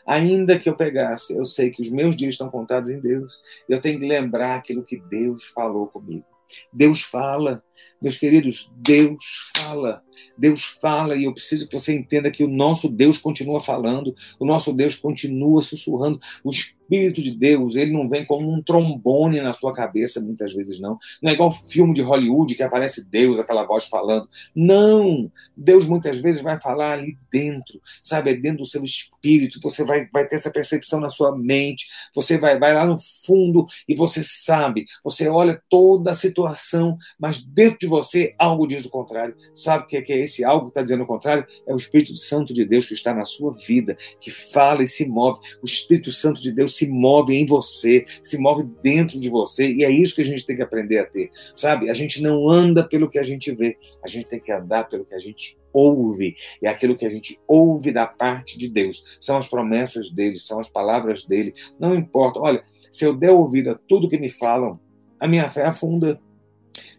Ainda 0.06 0.57
que 0.57 0.69
eu 0.69 0.75
pegasse, 0.75 1.36
eu 1.36 1.44
sei 1.44 1.69
que 1.69 1.81
os 1.81 1.89
meus 1.89 2.16
dias 2.16 2.36
estão 2.36 2.50
contados 2.50 2.89
em 2.89 3.00
Deus. 3.00 3.42
Eu 3.68 3.81
tenho 3.81 4.00
que 4.00 4.06
lembrar 4.06 4.56
aquilo 4.56 4.84
que 4.84 4.98
Deus 4.98 5.50
falou 5.50 5.88
comigo. 5.88 6.25
Deus 6.72 7.01
fala, 7.01 7.62
meus 8.01 8.18
queridos, 8.18 8.69
Deus 8.75 9.50
fala. 9.56 10.03
Deus 10.38 10.77
fala 10.81 11.15
e 11.15 11.25
eu 11.25 11.33
preciso 11.33 11.68
que 11.68 11.79
você 11.79 11.94
entenda 11.94 12.31
que 12.31 12.44
o 12.44 12.47
nosso 12.47 12.89
Deus 12.89 13.18
continua 13.18 13.59
falando, 13.59 14.15
o 14.39 14.45
nosso 14.45 14.74
Deus 14.74 14.95
continua 14.95 15.62
sussurrando. 15.62 16.19
O 16.44 16.51
Espírito 16.51 17.21
de 17.21 17.31
Deus, 17.31 17.75
ele 17.75 17.92
não 17.92 18.07
vem 18.07 18.25
como 18.25 18.49
um 18.49 18.61
trombone 18.61 19.42
na 19.42 19.52
sua 19.54 19.73
cabeça, 19.73 20.21
muitas 20.21 20.54
vezes 20.54 20.80
não. 20.80 20.97
Não 21.21 21.31
é 21.31 21.33
igual 21.33 21.52
filme 21.52 21.94
de 21.94 22.02
Hollywood 22.02 22.56
que 22.56 22.63
aparece 22.63 23.07
Deus, 23.09 23.40
aquela 23.40 23.66
voz 23.66 23.87
falando. 23.87 24.30
Não! 24.56 25.30
Deus 25.56 25.85
muitas 25.85 26.19
vezes 26.19 26.42
vai 26.42 26.59
falar 26.61 26.94
ali 26.94 27.18
dentro, 27.31 27.81
sabe? 28.02 28.31
É 28.31 28.35
dentro 28.35 28.59
do 28.59 28.66
seu 28.66 28.83
espírito. 28.83 29.59
Você 29.61 29.83
vai, 29.83 30.07
vai 30.13 30.28
ter 30.28 30.35
essa 30.35 30.52
percepção 30.52 30.99
na 30.99 31.09
sua 31.09 31.37
mente. 31.37 31.87
Você 32.16 32.37
vai, 32.37 32.57
vai 32.57 32.73
lá 32.73 32.85
no 32.85 32.97
fundo 33.25 33.66
e 33.87 33.94
você 33.95 34.21
sabe. 34.23 34.85
Você 35.04 35.28
olha 35.28 35.61
toda 35.69 36.11
a 36.11 36.16
situação, 36.16 36.97
mas 37.19 37.44
dentro 37.44 37.67
de 37.80 37.88
você 37.88 38.33
algo 38.38 38.68
diz 38.68 38.86
o 38.86 38.90
contrário. 38.90 39.36
Sabe 39.54 39.83
o 39.83 39.88
que 39.88 39.97
é, 39.97 40.02
que 40.02 40.14
é 40.14 40.19
esse 40.19 40.44
algo 40.44 40.66
que 40.66 40.71
está 40.71 40.81
dizendo 40.81 41.04
o 41.04 41.07
contrário? 41.07 41.45
É 41.66 41.74
o 41.74 41.78
Espírito 41.78 42.16
Santo 42.16 42.54
de 42.54 42.66
Deus 42.66 42.86
que 42.86 42.94
está 42.94 43.14
na 43.14 43.26
sua 43.26 43.54
vida, 43.54 43.97
que 44.19 44.31
fala 44.31 44.83
e 44.83 44.88
se 44.88 45.07
move. 45.07 45.40
O 45.62 45.66
Espírito 45.66 46.12
Santo 46.12 46.42
de 46.42 46.52
Deus 46.52 46.76
se 46.76 46.90
move 46.90 47.36
em 47.36 47.45
você, 47.45 48.06
se 48.24 48.38
move 48.38 48.64
dentro 48.81 49.19
de 49.19 49.30
você, 49.30 49.71
e 49.71 49.83
é 49.83 49.90
isso 49.90 50.16
que 50.16 50.21
a 50.21 50.26
gente 50.26 50.45
tem 50.45 50.56
que 50.56 50.62
aprender 50.62 51.00
a 51.00 51.06
ter, 51.06 51.31
sabe? 51.56 51.90
A 51.90 51.94
gente 51.94 52.21
não 52.21 52.50
anda 52.50 52.83
pelo 52.83 53.09
que 53.09 53.19
a 53.19 53.24
gente 53.24 53.52
vê, 53.54 53.78
a 54.04 54.07
gente 54.07 54.28
tem 54.28 54.40
que 54.40 54.52
andar 54.52 54.88
pelo 54.88 55.06
que 55.06 55.14
a 55.14 55.19
gente 55.19 55.57
ouve, 55.74 56.36
e 56.62 56.68
aquilo 56.68 56.95
que 56.95 57.06
a 57.06 57.09
gente 57.09 57.40
ouve 57.47 57.92
da 57.92 58.07
parte 58.07 58.57
de 58.57 58.68
Deus. 58.68 59.04
São 59.19 59.38
as 59.38 59.47
promessas 59.47 60.09
dele, 60.12 60.40
são 60.40 60.59
as 60.59 60.69
palavras 60.69 61.26
dele. 61.26 61.54
Não 61.80 61.95
importa, 61.95 62.40
olha, 62.40 62.64
se 62.92 63.06
eu 63.06 63.16
der 63.16 63.31
ouvido 63.31 63.71
a 63.71 63.76
tudo 63.76 64.09
que 64.09 64.18
me 64.18 64.30
falam, 64.30 64.80
a 65.19 65.28
minha 65.28 65.50
fé 65.52 65.66
afunda. 65.66 66.19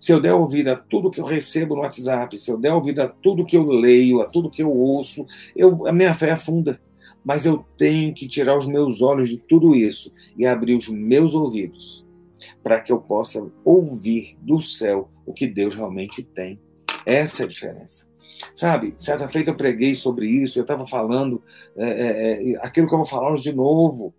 Se 0.00 0.12
eu 0.12 0.20
der 0.20 0.34
ouvido 0.34 0.68
a 0.68 0.76
tudo 0.76 1.10
que 1.10 1.20
eu 1.20 1.24
recebo 1.24 1.74
no 1.74 1.82
WhatsApp, 1.82 2.38
se 2.38 2.50
eu 2.50 2.58
der 2.58 2.72
ouvido 2.72 3.00
a 3.00 3.08
tudo 3.08 3.44
que 3.44 3.56
eu 3.56 3.66
leio, 3.66 4.20
a 4.20 4.26
tudo 4.26 4.50
que 4.50 4.62
eu 4.62 4.70
ouço, 4.70 5.26
eu, 5.56 5.86
a 5.86 5.92
minha 5.92 6.14
fé 6.14 6.30
afunda 6.30 6.80
mas 7.28 7.44
eu 7.44 7.62
tenho 7.76 8.14
que 8.14 8.26
tirar 8.26 8.56
os 8.56 8.66
meus 8.66 9.02
olhos 9.02 9.28
de 9.28 9.36
tudo 9.36 9.74
isso 9.74 10.10
e 10.34 10.46
abrir 10.46 10.74
os 10.74 10.88
meus 10.88 11.34
ouvidos 11.34 12.02
para 12.62 12.80
que 12.80 12.90
eu 12.90 12.98
possa 12.98 13.46
ouvir 13.62 14.34
do 14.40 14.58
céu 14.60 15.10
o 15.26 15.34
que 15.34 15.46
Deus 15.46 15.74
realmente 15.74 16.22
tem. 16.22 16.58
Essa 17.04 17.42
é 17.42 17.44
a 17.44 17.48
diferença. 17.48 18.06
Sabe, 18.56 18.94
certa 18.96 19.28
feita 19.28 19.50
eu 19.50 19.56
preguei 19.56 19.94
sobre 19.94 20.26
isso, 20.26 20.58
eu 20.58 20.62
estava 20.62 20.86
falando 20.86 21.42
é, 21.76 21.86
é, 21.86 22.52
é, 22.52 22.56
aquilo 22.62 22.86
que 22.86 22.94
eu 22.94 22.98
vou 22.98 23.06
falar 23.06 23.34
de 23.34 23.52
novo. 23.52 24.14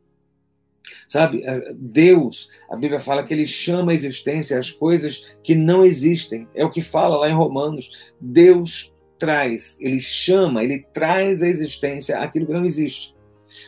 Sabe, 1.07 1.43
Deus, 1.75 2.49
a 2.69 2.75
Bíblia 2.75 2.99
fala 2.99 3.23
que 3.23 3.33
ele 3.33 3.45
chama 3.45 3.91
a 3.91 3.93
existência 3.93 4.59
as 4.59 4.71
coisas 4.71 5.31
que 5.43 5.55
não 5.55 5.83
existem. 5.83 6.47
É 6.53 6.63
o 6.63 6.71
que 6.71 6.81
fala 6.81 7.17
lá 7.17 7.29
em 7.29 7.35
Romanos. 7.35 7.89
Deus 8.19 8.93
traz, 9.17 9.77
ele 9.81 9.99
chama, 9.99 10.63
ele 10.63 10.85
traz 10.93 11.43
a 11.43 11.47
existência 11.47 12.19
aquilo 12.19 12.47
que 12.47 12.53
não 12.53 12.65
existe. 12.65 13.13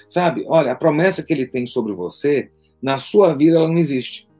Sabe, 0.08 0.46
olha, 0.48 0.72
a 0.72 0.75
promessa 0.75 1.24
que 1.24 1.34
ele 1.34 1.46
tem 1.46 1.66
sobre 1.66 1.94
você, 1.94 2.50
na 2.82 2.98
sua 3.00 3.34
vida 3.36 3.58
ela 3.58 3.68
não 3.68 3.78
existe 3.78 4.31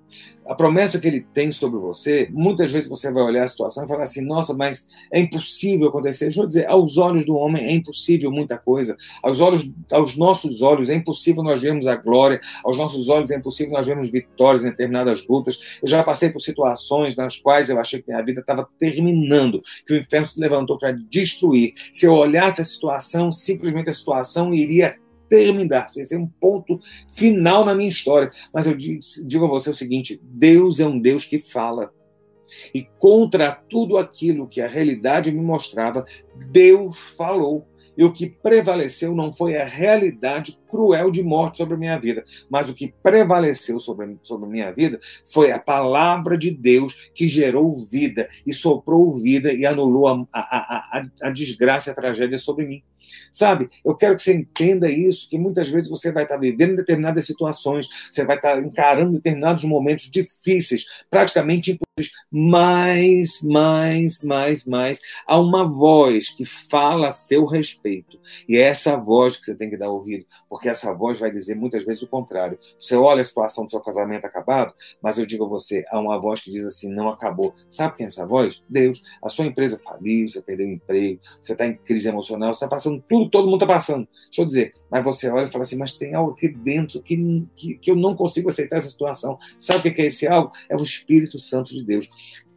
a 0.52 0.56
promessa 0.56 1.00
que 1.00 1.08
ele 1.08 1.22
tem 1.34 1.50
sobre 1.50 1.80
você, 1.80 2.28
muitas 2.30 2.72
vezes 2.74 2.90
você 2.90 3.10
vai 3.10 3.24
olhar 3.24 3.46
a 3.46 3.48
situação 3.48 3.86
e 3.86 3.88
falar 3.88 4.04
assim: 4.04 4.22
nossa, 4.22 4.54
mas 4.54 4.86
é 5.10 5.18
impossível 5.18 5.88
acontecer. 5.88 6.26
Deixa 6.26 6.42
eu 6.42 6.48
dizer, 6.48 6.68
aos 6.68 6.98
olhos 6.98 7.26
do 7.26 7.36
homem 7.36 7.66
é 7.66 7.72
impossível 7.72 8.30
muita 8.30 8.58
coisa. 8.58 8.98
Aos 9.24 9.40
olhos, 9.40 9.72
aos 9.90 10.18
nossos 10.18 10.62
olhos 10.62 10.90
é 10.90 10.94
impossível 10.94 11.42
nós 11.42 11.62
vermos 11.62 11.88
a 11.88 11.96
glória. 11.96 12.42
Aos 12.66 12.78
nossos 12.78 13.08
olhos 13.08 13.32
é 13.32 13.38
impossível 13.38 13.72
nós 13.72 13.88
vermos 13.88 14.10
vitórias 14.10 14.66
em 14.66 14.70
determinadas 14.70 15.26
lutas. 15.26 15.58
Eu 15.82 15.88
já 15.88 16.04
passei 16.04 16.30
por 16.30 16.42
situações 16.42 17.16
nas 17.16 17.38
quais 17.38 17.70
eu 17.70 17.80
achei 17.80 18.02
que 18.02 18.10
minha 18.10 18.22
vida 18.22 18.42
estava 18.42 18.68
terminando, 18.78 19.64
que 19.88 19.94
o 19.94 19.98
inferno 19.98 20.28
se 20.28 20.38
levantou 20.38 20.78
para 20.78 20.92
destruir. 20.92 21.74
Se 21.94 22.06
eu 22.06 22.14
olhasse 22.14 22.60
a 22.60 22.66
situação, 22.66 23.32
simplesmente 23.32 23.90
a 23.90 23.94
situação 23.94 24.54
iria 24.54 24.96
terminar, 25.32 25.90
sem 25.90 26.04
ser 26.04 26.18
um 26.18 26.28
ponto 26.28 26.78
final 27.10 27.64
na 27.64 27.74
minha 27.74 27.88
história. 27.88 28.30
Mas 28.54 28.68
eu 28.68 28.76
digo 28.76 29.46
a 29.46 29.48
você 29.48 29.70
o 29.70 29.76
seguinte: 29.76 30.20
Deus 30.22 30.82
é 30.82 30.86
um 30.86 31.00
Deus 31.00 31.24
que 31.24 31.40
fala. 31.40 31.94
E 32.76 32.84
contra 33.00 33.54
tudo 33.70 33.98
aquilo 33.98 34.46
que 34.46 34.60
a 34.60 34.68
realidade 34.68 35.32
me 35.32 35.42
mostrava, 35.42 36.04
Deus 36.52 37.00
falou. 37.16 37.66
E 38.02 38.04
o 38.04 38.12
que 38.12 38.26
prevaleceu 38.26 39.14
não 39.14 39.32
foi 39.32 39.58
a 39.58 39.64
realidade 39.64 40.58
cruel 40.68 41.12
de 41.12 41.22
morte 41.22 41.60
sobre 41.60 41.76
a 41.76 41.78
minha 41.78 42.00
vida, 42.00 42.26
mas 42.50 42.68
o 42.68 42.74
que 42.74 42.92
prevaleceu 43.04 43.80
sobre, 43.80 44.18
sobre 44.24 44.48
a 44.48 44.50
minha 44.50 44.72
vida 44.72 45.00
foi 45.32 45.52
a 45.52 45.60
palavra 45.60 46.36
de 46.36 46.50
Deus 46.50 47.12
que 47.14 47.28
gerou 47.28 47.76
vida 47.76 48.28
e 48.44 48.56
soprou 48.56 49.14
vida 49.14 49.54
e 49.54 49.68
anulou 49.68 50.08
a, 50.08 50.28
a, 50.34 50.40
a, 50.42 51.04
a 51.22 51.30
desgraça 51.30 51.92
e 51.92 51.92
a 51.92 51.96
tragédia 51.96 52.40
sobre 52.40 52.66
mim. 52.66 52.82
Sabe? 53.32 53.70
Eu 53.86 53.96
quero 53.96 54.16
que 54.16 54.22
você 54.24 54.34
entenda 54.34 54.90
isso, 54.90 55.30
que 55.30 55.38
muitas 55.38 55.70
vezes 55.70 55.88
você 55.88 56.12
vai 56.12 56.24
estar 56.24 56.38
vivendo 56.38 56.78
determinadas 56.78 57.28
situações, 57.28 57.88
você 58.10 58.26
vai 58.26 58.38
estar 58.38 58.60
encarando 58.64 59.12
determinados 59.12 59.64
momentos 59.64 60.10
difíceis, 60.10 60.86
praticamente 61.08 61.72
impossíveis, 61.72 61.91
mais, 62.32 63.42
mais, 63.42 64.22
mais, 64.24 64.66
mais. 64.66 65.00
Há 65.28 65.40
uma 65.40 65.68
voz 65.68 66.30
que 66.30 66.46
fala 66.46 67.10
a 67.10 67.12
seu 67.12 67.46
respeito. 67.46 68.20
E 68.48 68.58
é 68.58 68.62
essa 68.62 68.96
voz 68.96 69.38
que 69.38 69.46
você 69.46 69.56
tem 69.56 69.70
que 69.70 69.78
dar 69.78 69.90
ouvido, 69.90 70.26
porque 70.50 70.70
essa 70.70 70.94
voz 70.94 71.20
vai 71.20 71.30
dizer 71.30 71.56
muitas 71.56 71.84
vezes 71.84 72.02
o 72.02 72.08
contrário. 72.08 72.58
Você 72.80 72.96
olha 72.96 73.22
a 73.22 73.26
situação 73.26 73.66
do 73.66 73.72
seu 73.72 73.80
casamento 73.80 74.26
acabado, 74.26 74.74
mas 75.02 75.18
eu 75.18 75.26
digo 75.26 75.46
a 75.46 75.48
você, 75.48 75.86
há 75.90 76.00
uma 76.00 76.20
voz 76.20 76.42
que 76.42 76.52
diz 76.52 76.66
assim: 76.66 76.90
não 76.90 77.10
acabou. 77.10 77.54
Sabe 77.70 77.98
quem 77.98 78.06
é 78.06 78.08
essa 78.08 78.26
voz? 78.26 78.62
Deus. 78.68 79.02
A 79.24 79.30
sua 79.30 79.46
empresa 79.46 79.80
faliu, 79.84 80.28
você 80.28 80.42
perdeu 80.42 80.68
o 80.68 80.72
emprego, 80.72 81.20
você 81.42 81.54
está 81.54 81.66
em 81.66 81.76
crise 81.76 82.08
emocional, 82.08 82.54
você 82.54 82.64
está 82.64 82.68
passando 82.68 83.04
tudo, 83.08 83.30
todo 83.30 83.46
mundo 83.46 83.64
está 83.64 83.68
passando. 83.68 84.08
Deixa 84.26 84.42
eu 84.42 84.46
dizer, 84.46 84.74
mas 84.90 85.04
você 85.04 85.30
olha 85.30 85.48
e 85.48 85.52
fala 85.52 85.64
assim: 85.64 85.78
mas 85.78 85.94
tem 85.94 86.14
algo 86.14 86.32
aqui 86.32 86.48
dentro 86.48 87.02
que, 87.02 87.48
que, 87.56 87.76
que 87.76 87.92
eu 87.92 87.96
não 87.96 88.16
consigo 88.16 88.50
aceitar 88.50 88.78
essa 88.78 88.90
situação. 88.90 89.38
Sabe 89.58 89.90
o 89.90 89.94
que 89.94 90.02
é 90.02 90.06
esse 90.06 90.28
algo? 90.28 90.52
É 90.70 90.76
o 90.76 90.84
Espírito 90.84 91.40
Santo 91.40 91.74
de 91.74 91.84
Deus 91.84 91.91
Deus 91.92 92.10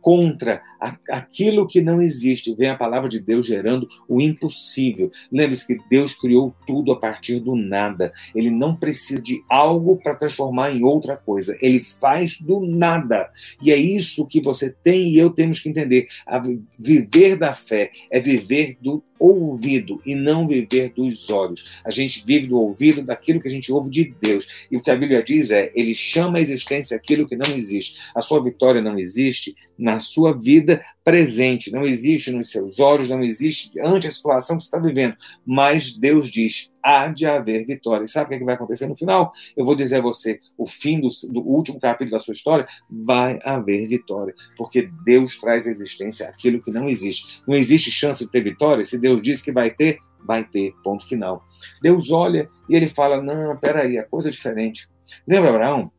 contra 0.05 0.61
aquilo 1.09 1.67
que 1.67 1.81
não 1.81 2.03
existe. 2.03 2.55
Vem 2.55 2.69
a 2.69 2.77
palavra 2.77 3.09
de 3.09 3.19
Deus 3.19 3.47
gerando 3.47 3.89
o 4.07 4.21
impossível. 4.21 5.11
Lembre-se 5.33 5.67
que 5.67 5.79
Deus 5.89 6.13
criou 6.13 6.55
tudo 6.67 6.93
a 6.93 6.97
partir 7.01 7.41
do 7.41 7.57
nada. 7.57 8.13
Ele 8.35 8.51
não 8.51 8.77
precisa 8.77 9.23
de 9.23 9.43
algo 9.49 9.97
para 9.97 10.15
transformar 10.15 10.73
em 10.73 10.85
outra 10.85 11.17
coisa. 11.17 11.57
Ele 11.59 11.81
faz 11.81 12.39
do 12.39 12.61
nada. 12.61 13.31
E 13.63 13.73
é 13.73 13.77
isso 13.77 14.27
que 14.27 14.43
você 14.43 14.69
tem 14.69 15.09
e 15.09 15.19
eu 15.19 15.31
temos 15.31 15.59
que 15.59 15.71
entender. 15.71 16.07
A 16.27 16.43
viver 16.79 17.39
da 17.39 17.55
fé 17.55 17.91
é 18.11 18.21
viver 18.21 18.77
do 18.83 19.03
ouvido 19.19 20.03
e 20.05 20.15
não 20.15 20.47
viver 20.47 20.93
dos 20.95 21.31
olhos. 21.31 21.81
A 21.83 21.91
gente 21.91 22.23
vive 22.27 22.49
do 22.49 22.61
ouvido 22.61 23.03
daquilo 23.03 23.41
que 23.41 23.49
a 23.49 23.51
gente 23.51 23.73
ouve 23.73 23.89
de 23.89 24.15
Deus. 24.21 24.47
E 24.71 24.77
o 24.77 24.83
que 24.83 24.91
a 24.91 24.97
Bíblia 24.97 25.23
diz 25.23 25.51
é: 25.51 25.73
Ele 25.75 25.95
chama 25.95 26.37
a 26.37 26.41
existência 26.41 26.97
aquilo 26.97 27.27
que 27.27 27.37
não 27.37 27.57
existe. 27.57 27.99
A 28.15 28.21
sua 28.21 28.43
vitória 28.43 28.83
não 28.83 28.99
existe 28.99 29.57
na 29.79 29.99
sua 30.01 30.33
vida 30.37 30.85
presente, 31.03 31.71
não 31.71 31.85
existe 31.85 32.31
nos 32.31 32.51
seus 32.51 32.79
olhos, 32.79 33.11
não 33.11 33.21
existe 33.21 33.71
ante 33.81 34.07
a 34.07 34.13
situação 34.13 34.57
que 34.57 34.63
você 34.63 34.69
está 34.69 34.79
vivendo. 34.79 35.17
Mas 35.45 35.97
Deus 35.97 36.31
diz: 36.31 36.71
há 36.83 37.09
de 37.09 37.27
haver 37.27 37.67
vitória. 37.67 38.05
E 38.05 38.09
sabe 38.09 38.27
o 38.27 38.29
que, 38.29 38.35
é 38.37 38.39
que 38.39 38.45
vai 38.45 38.55
acontecer 38.55 38.87
no 38.87 38.97
final? 38.97 39.33
Eu 39.57 39.65
vou 39.65 39.75
dizer 39.75 39.97
a 39.97 40.03
você: 40.03 40.41
o 40.57 40.67
fim 40.67 41.01
do, 41.01 41.09
do 41.31 41.41
último 41.41 41.81
capítulo 41.81 42.13
da 42.13 42.19
sua 42.19 42.35
história 42.35 42.67
vai 42.89 43.39
haver 43.43 43.89
vitória, 43.89 44.35
porque 44.57 44.89
Deus 45.05 45.39
traz 45.39 45.67
à 45.67 45.71
existência 45.71 46.29
aquilo 46.29 46.63
que 46.63 46.71
não 46.71 46.89
existe. 46.89 47.43
Não 47.47 47.55
existe 47.55 47.91
chance 47.91 48.25
de 48.25 48.31
ter 48.31 48.43
vitória. 48.43 48.85
Se 48.85 48.99
Deus 48.99 49.23
diz 49.23 49.43
que 49.43 49.53
vai 49.53 49.71
ter, 49.71 49.99
vai 50.25 50.45
ter. 50.45 50.73
Ponto 50.83 51.07
final. 51.07 51.43
Deus 51.83 52.11
olha 52.11 52.49
e 52.69 52.77
ele 52.77 52.89
fala: 52.89 53.21
não, 53.21 53.57
peraí, 53.57 53.97
é 53.97 54.03
coisa 54.03 54.31
diferente. 54.31 54.89
Lembra 55.27 55.51
Abraão? 55.51 55.91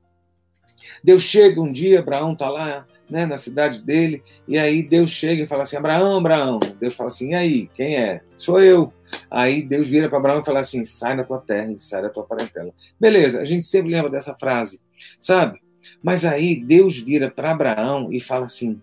Deus 1.04 1.22
chega 1.22 1.62
um 1.62 1.72
dia, 1.72 2.00
Abraão 2.00 2.34
está 2.34 2.50
lá 2.50 2.88
né, 3.10 3.26
na 3.26 3.38
cidade 3.38 3.82
dele, 3.82 4.24
e 4.48 4.58
aí 4.58 4.82
Deus 4.82 5.10
chega 5.10 5.44
e 5.44 5.48
fala 5.48 5.64
assim: 5.64 5.78
Abraão, 5.78 6.18
Abraão. 6.18 6.60
Deus 6.80 6.96
fala 6.96 7.10
assim: 7.10 7.32
e 7.32 7.36
aí, 7.36 7.70
quem 7.74 7.98
é? 7.98 8.22
Sou 8.38 8.62
eu. 8.62 8.92
Aí 9.30 9.62
Deus 9.62 9.88
vira 9.88 10.10
para 10.10 10.18
Abraão 10.18 10.42
e 10.42 10.46
fala 10.46 10.60
assim: 10.60 10.84
sai 10.84 11.16
da 11.16 11.24
tua 11.24 11.40
terra 11.40 11.74
sai 11.78 12.02
da 12.02 12.10
tua 12.10 12.24
parentela. 12.24 12.74
Beleza, 13.00 13.42
a 13.42 13.46
gente 13.46 13.66
sempre 13.66 13.92
lembra 13.92 14.10
dessa 14.10 14.36
frase, 14.36 14.82
sabe? 15.20 15.60
Mas 16.02 16.26
aí 16.26 16.56
Deus 16.56 17.00
vira 17.00 17.30
para 17.30 17.52
Abraão 17.52 18.12
e 18.12 18.20
fala 18.20 18.46
assim: 18.46 18.82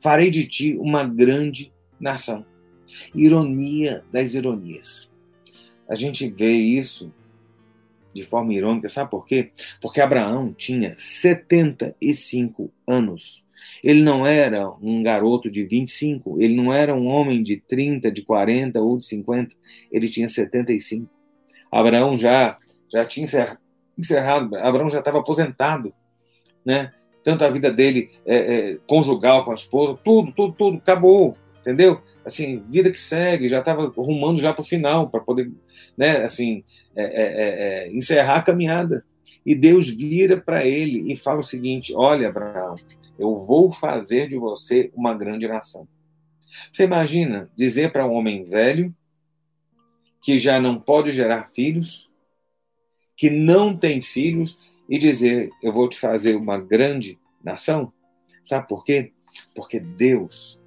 farei 0.00 0.30
de 0.30 0.44
ti 0.46 0.76
uma 0.78 1.04
grande 1.04 1.72
nação. 1.98 2.44
Ironia 3.14 4.04
das 4.12 4.34
ironias. 4.34 5.10
A 5.88 5.94
gente 5.94 6.28
vê 6.30 6.52
isso 6.52 7.12
de 8.14 8.22
forma 8.22 8.52
irônica, 8.52 8.88
sabe 8.88 9.10
por 9.10 9.26
quê? 9.26 9.50
Porque 9.80 10.00
Abraão 10.00 10.52
tinha 10.52 10.94
75 10.94 12.70
anos. 12.86 13.41
Ele 13.82 14.02
não 14.02 14.26
era 14.26 14.70
um 14.80 15.02
garoto 15.02 15.50
de 15.50 15.64
25, 15.64 16.40
ele 16.40 16.54
não 16.54 16.72
era 16.72 16.94
um 16.94 17.06
homem 17.06 17.42
de 17.42 17.56
30, 17.56 18.10
de 18.10 18.22
40 18.22 18.80
ou 18.80 18.98
de 18.98 19.06
50, 19.06 19.54
ele 19.90 20.08
tinha 20.08 20.28
75. 20.28 21.08
Abraão 21.70 22.16
já 22.16 22.58
já 22.92 23.04
tinha 23.06 23.26
encerrado, 23.96 24.54
Abraão 24.56 24.90
já 24.90 24.98
estava 24.98 25.18
aposentado, 25.18 25.92
né? 26.64 26.92
Tanto 27.24 27.44
a 27.44 27.50
vida 27.50 27.70
dele 27.72 28.10
é, 28.26 28.36
é, 28.36 28.78
conjugal 28.86 29.44
com 29.44 29.52
a 29.52 29.54
esposa, 29.54 29.98
tudo, 30.04 30.32
tudo, 30.32 30.52
tudo, 30.52 30.76
acabou, 30.76 31.36
entendeu? 31.60 32.00
Assim, 32.24 32.62
vida 32.68 32.90
que 32.90 33.00
segue, 33.00 33.48
já 33.48 33.60
estava 33.60 33.86
rumando 33.96 34.40
já 34.40 34.52
para 34.52 34.62
o 34.62 34.66
final, 34.66 35.08
para 35.08 35.20
poder, 35.20 35.50
né, 35.96 36.24
assim, 36.24 36.62
é, 36.94 37.04
é, 37.04 37.22
é, 37.22 37.86
é, 37.86 37.96
encerrar 37.96 38.36
a 38.36 38.42
caminhada. 38.42 39.04
E 39.44 39.54
Deus 39.54 39.88
vira 39.88 40.36
para 40.36 40.66
ele 40.66 41.12
e 41.12 41.16
fala 41.16 41.40
o 41.40 41.44
seguinte: 41.44 41.92
Olha, 41.96 42.28
Abraão, 42.28 42.76
eu 43.18 43.46
vou 43.46 43.72
fazer 43.72 44.28
de 44.28 44.36
você 44.36 44.90
uma 44.94 45.14
grande 45.14 45.46
nação. 45.46 45.86
Você 46.70 46.84
imagina 46.84 47.50
dizer 47.56 47.92
para 47.92 48.06
um 48.06 48.12
homem 48.12 48.44
velho 48.44 48.94
que 50.22 50.38
já 50.38 50.60
não 50.60 50.78
pode 50.78 51.12
gerar 51.12 51.50
filhos, 51.54 52.10
que 53.16 53.30
não 53.30 53.76
tem 53.76 54.00
filhos, 54.00 54.58
e 54.88 54.98
dizer: 54.98 55.50
Eu 55.62 55.72
vou 55.72 55.88
te 55.88 55.98
fazer 55.98 56.36
uma 56.36 56.58
grande 56.58 57.18
nação? 57.42 57.92
Sabe 58.44 58.68
por 58.68 58.84
quê? 58.84 59.12
Porque 59.54 59.80
Deus, 59.80 60.60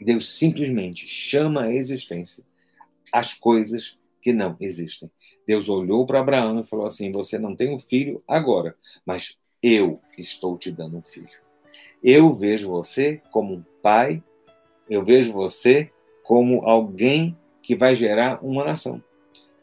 Deus 0.00 0.36
simplesmente 0.36 1.06
chama 1.06 1.64
a 1.64 1.72
existência 1.72 2.44
as 3.14 3.32
coisas 3.32 3.96
que 4.20 4.32
não 4.32 4.56
existem. 4.60 5.08
Deus 5.46 5.68
olhou 5.68 6.04
para 6.04 6.18
Abraão 6.18 6.58
e 6.58 6.66
falou 6.66 6.86
assim: 6.86 7.12
Você 7.12 7.38
não 7.38 7.54
tem 7.54 7.72
um 7.72 7.78
filho 7.78 8.24
agora, 8.26 8.76
mas 9.06 9.38
eu 9.66 9.98
estou 10.18 10.58
te 10.58 10.70
dando 10.70 10.98
um 10.98 11.02
filho. 11.02 11.26
Eu 12.02 12.34
vejo 12.34 12.68
você 12.68 13.22
como 13.30 13.54
um 13.54 13.64
pai, 13.82 14.22
eu 14.90 15.02
vejo 15.02 15.32
você 15.32 15.90
como 16.22 16.66
alguém 16.66 17.34
que 17.62 17.74
vai 17.74 17.94
gerar 17.94 18.44
uma 18.44 18.62
nação. 18.62 19.02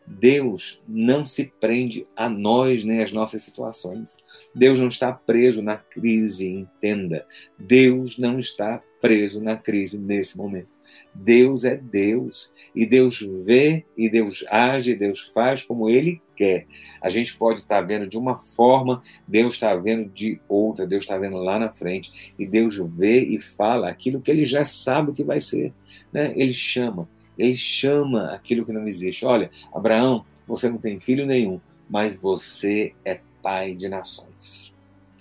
Deus 0.08 0.81
não 0.88 1.24
se 1.24 1.53
prende 1.60 2.08
a 2.15 2.27
nós 2.27 2.84
nem 2.84 3.03
às 3.03 3.12
nossas 3.12 3.43
situações. 3.43 4.17
Deus 4.55 4.79
não 4.79 4.88
está 4.88 5.13
preso 5.13 5.62
na 5.62 5.77
crise, 5.77 6.48
entenda. 6.48 7.24
Deus 7.60 8.17
não 8.17 8.39
está 8.39 8.81
preso 9.00 9.39
na 9.39 9.55
crise 9.55 10.00
nesse 10.00 10.36
momento. 10.36 10.70
Deus 11.13 11.63
é 11.63 11.77
Deus. 11.77 12.51
E 12.74 12.88
Deus 12.88 13.22
vê, 13.43 13.86
e 13.96 14.10
Deus 14.10 14.43
age, 14.50 14.91
e 14.91 14.96
Deus 14.96 15.29
faz 15.31 15.62
como 15.62 15.88
Ele 15.88 16.20
quer. 16.41 16.65
A 17.00 17.07
gente 17.07 17.38
pode 17.38 17.60
estar 17.60 17.81
vendo 17.81 18.07
de 18.07 18.17
uma 18.17 18.36
forma, 18.36 19.03
Deus 19.27 19.53
está 19.53 19.75
vendo 19.75 20.10
de 20.10 20.41
outra, 20.50 20.88
Deus 20.88 21.03
está 21.03 21.15
vendo 21.15 21.38
lá 21.38 21.60
na 21.60 21.69
frente. 21.71 22.33
E 22.38 22.48
Deus 22.48 22.77
vê 22.77 23.21
e 23.21 23.39
fala 23.39 23.88
aquilo 23.88 24.19
que 24.19 24.31
Ele 24.31 24.43
já 24.43 24.65
sabe 24.65 25.13
que 25.13 25.24
vai 25.24 25.39
ser. 25.39 25.71
Né? 26.12 26.33
Ele 26.36 26.51
chama, 26.51 27.07
Ele 27.38 27.55
chama 27.55 28.31
aquilo 28.31 28.65
que 28.65 28.74
não 28.74 28.88
existe. 28.88 29.24
Olha, 29.24 29.51
Abraão, 29.71 30.25
você 30.48 30.67
não 30.67 30.79
tem 30.79 31.00
filho 31.00 31.27
nenhum, 31.27 31.62
mas 31.88 32.15
você 32.15 32.93
é 33.05 33.19
pai 33.43 33.75
de 33.75 33.88
nações. 33.88 34.74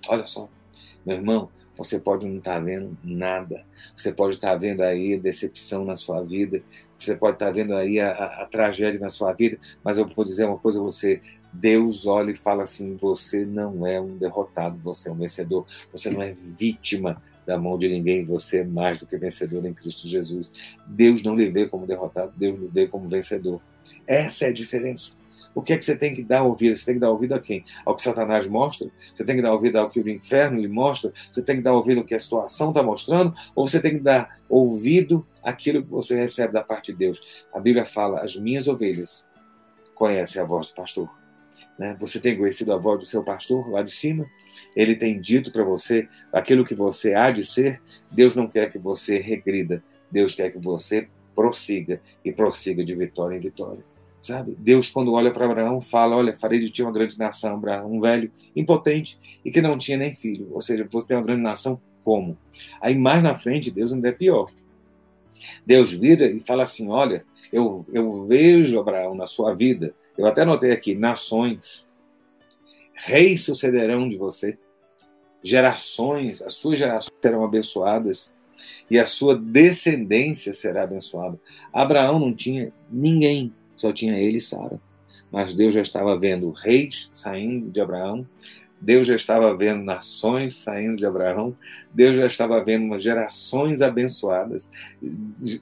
Olha 0.08 0.26
só, 0.26 0.48
meu 1.04 1.16
irmão, 1.16 1.50
você 1.76 1.98
pode 2.00 2.26
não 2.26 2.38
estar 2.38 2.58
vendo 2.60 2.96
nada. 3.04 3.64
Você 3.94 4.10
pode 4.10 4.36
estar 4.36 4.54
vendo 4.54 4.80
aí 4.80 5.18
decepção 5.18 5.84
na 5.84 5.96
sua 5.96 6.22
vida. 6.22 6.62
Você 7.00 7.16
pode 7.16 7.34
estar 7.34 7.50
vendo 7.50 7.74
aí 7.74 7.98
a, 7.98 8.10
a, 8.10 8.42
a 8.42 8.46
tragédia 8.46 9.00
na 9.00 9.10
sua 9.10 9.32
vida. 9.32 9.58
Mas 9.82 9.98
eu 9.98 10.06
vou 10.06 10.24
dizer 10.24 10.44
uma 10.44 10.58
coisa 10.58 10.78
a 10.78 10.82
você. 10.82 11.20
Deus 11.52 12.06
olha 12.06 12.30
e 12.30 12.36
fala 12.36 12.64
assim: 12.64 12.96
você 12.96 13.44
não 13.44 13.86
é 13.86 14.00
um 14.00 14.16
derrotado, 14.16 14.78
você 14.78 15.08
é 15.08 15.12
um 15.12 15.16
vencedor. 15.16 15.66
Você 15.92 16.10
não 16.10 16.22
é 16.22 16.34
vítima 16.58 17.20
da 17.46 17.58
mão 17.58 17.76
de 17.76 17.88
ninguém, 17.88 18.22
você 18.22 18.58
é 18.58 18.64
mais 18.64 18.98
do 18.98 19.06
que 19.06 19.16
vencedor 19.16 19.64
em 19.64 19.72
Cristo 19.72 20.06
Jesus. 20.06 20.52
Deus 20.86 21.22
não 21.22 21.34
lhe 21.34 21.50
vê 21.50 21.66
como 21.66 21.86
derrotado, 21.86 22.32
Deus 22.36 22.58
lhe 22.60 22.68
vê 22.68 22.86
como 22.86 23.08
vencedor. 23.08 23.60
Essa 24.06 24.44
é 24.44 24.48
a 24.48 24.52
diferença. 24.52 25.18
O 25.52 25.60
que 25.60 25.72
é 25.72 25.76
que 25.76 25.84
você 25.84 25.96
tem 25.96 26.14
que 26.14 26.22
dar 26.22 26.44
ouvido? 26.44 26.76
Você 26.76 26.86
tem 26.86 26.94
que 26.94 27.00
dar 27.00 27.10
ouvido 27.10 27.34
a 27.34 27.40
quem? 27.40 27.64
Ao 27.84 27.96
que 27.96 28.02
Satanás 28.02 28.46
mostra? 28.46 28.88
Você 29.12 29.24
tem 29.24 29.34
que 29.34 29.42
dar 29.42 29.52
ouvido 29.52 29.76
ao 29.78 29.90
que 29.90 29.98
o 29.98 30.08
inferno 30.08 30.60
lhe 30.60 30.68
mostra? 30.68 31.12
Você 31.30 31.42
tem 31.42 31.56
que 31.56 31.62
dar 31.62 31.72
ouvido 31.72 31.98
ao 31.98 32.04
que 32.04 32.14
a 32.14 32.20
situação 32.20 32.68
está 32.68 32.82
mostrando? 32.82 33.34
Ou 33.54 33.68
você 33.68 33.80
tem 33.80 33.96
que 33.96 34.00
dar 34.00 34.38
ouvido 34.48 35.26
àquilo 35.42 35.82
que 35.82 35.90
você 35.90 36.16
recebe 36.16 36.52
da 36.52 36.62
parte 36.62 36.92
de 36.92 36.98
Deus? 36.98 37.20
A 37.52 37.60
Bíblia 37.60 37.84
fala: 37.84 38.20
as 38.20 38.36
minhas 38.36 38.68
ovelhas 38.68 39.26
conhecem 39.94 40.40
a 40.40 40.44
voz 40.44 40.68
do 40.68 40.74
pastor. 40.74 41.10
Né? 41.78 41.96
Você 41.98 42.20
tem 42.20 42.36
conhecido 42.36 42.72
a 42.72 42.76
voz 42.76 43.00
do 43.00 43.06
seu 43.06 43.24
pastor 43.24 43.70
lá 43.70 43.82
de 43.82 43.90
cima? 43.90 44.26
Ele 44.76 44.94
tem 44.94 45.20
dito 45.20 45.50
para 45.50 45.64
você 45.64 46.08
aquilo 46.32 46.64
que 46.64 46.74
você 46.74 47.14
há 47.14 47.30
de 47.30 47.42
ser? 47.42 47.80
Deus 48.12 48.34
não 48.36 48.46
quer 48.46 48.70
que 48.70 48.78
você 48.78 49.18
regrida. 49.18 49.82
Deus 50.10 50.34
quer 50.34 50.50
que 50.50 50.58
você 50.58 51.08
prossiga 51.34 52.00
e 52.24 52.32
prossiga 52.32 52.84
de 52.84 52.94
vitória 52.94 53.36
em 53.36 53.40
vitória. 53.40 53.82
Sabe? 54.20 54.54
Deus, 54.58 54.90
quando 54.90 55.14
olha 55.14 55.30
para 55.30 55.46
Abraão, 55.46 55.80
fala: 55.80 56.16
Olha, 56.16 56.36
farei 56.36 56.60
de 56.60 56.68
ti 56.68 56.82
uma 56.82 56.92
grande 56.92 57.18
nação, 57.18 57.54
Abraão, 57.54 57.90
um 57.90 58.00
velho 58.00 58.30
impotente 58.54 59.18
e 59.42 59.50
que 59.50 59.62
não 59.62 59.78
tinha 59.78 59.96
nem 59.96 60.14
filho. 60.14 60.48
Ou 60.52 60.60
seja, 60.60 60.86
você 60.90 61.08
tem 61.08 61.16
uma 61.16 61.22
grande 61.22 61.40
nação 61.40 61.80
como? 62.04 62.36
Aí 62.82 62.94
mais 62.94 63.22
na 63.22 63.38
frente, 63.38 63.70
Deus 63.70 63.92
ainda 63.92 64.08
é 64.08 64.12
pior. 64.12 64.50
Deus 65.64 65.92
vira 65.92 66.26
e 66.26 66.40
fala 66.40 66.62
assim: 66.62 66.88
Olha, 66.88 67.24
eu, 67.52 67.84
eu 67.92 68.26
vejo, 68.26 68.78
Abraão, 68.78 69.14
na 69.14 69.26
sua 69.26 69.54
vida, 69.54 69.94
eu 70.16 70.26
até 70.26 70.44
notei 70.44 70.72
aqui: 70.72 70.94
nações, 70.94 71.88
reis 72.94 73.44
sucederão 73.44 74.08
de 74.08 74.16
você, 74.16 74.58
gerações, 75.42 76.42
as 76.42 76.54
suas 76.54 76.78
gerações 76.78 77.12
serão 77.20 77.44
abençoadas 77.44 78.32
e 78.90 78.98
a 78.98 79.06
sua 79.06 79.36
descendência 79.36 80.52
será 80.52 80.82
abençoada. 80.82 81.38
Abraão 81.72 82.18
não 82.18 82.34
tinha 82.34 82.72
ninguém, 82.90 83.52
só 83.76 83.92
tinha 83.92 84.18
ele 84.18 84.38
e 84.38 84.40
Sara. 84.40 84.80
Mas 85.30 85.54
Deus 85.54 85.72
já 85.72 85.80
estava 85.80 86.18
vendo 86.18 86.50
reis 86.50 87.08
saindo 87.12 87.70
de 87.70 87.80
Abraão, 87.80 88.26
Deus 88.80 89.06
já 89.06 89.14
estava 89.14 89.54
vendo 89.54 89.84
nações 89.84 90.56
saindo 90.56 90.96
de 90.96 91.04
Abraão, 91.04 91.54
Deus 91.92 92.16
já 92.16 92.26
estava 92.26 92.64
vendo 92.64 92.98
gerações 92.98 93.82
abençoadas, 93.82 94.70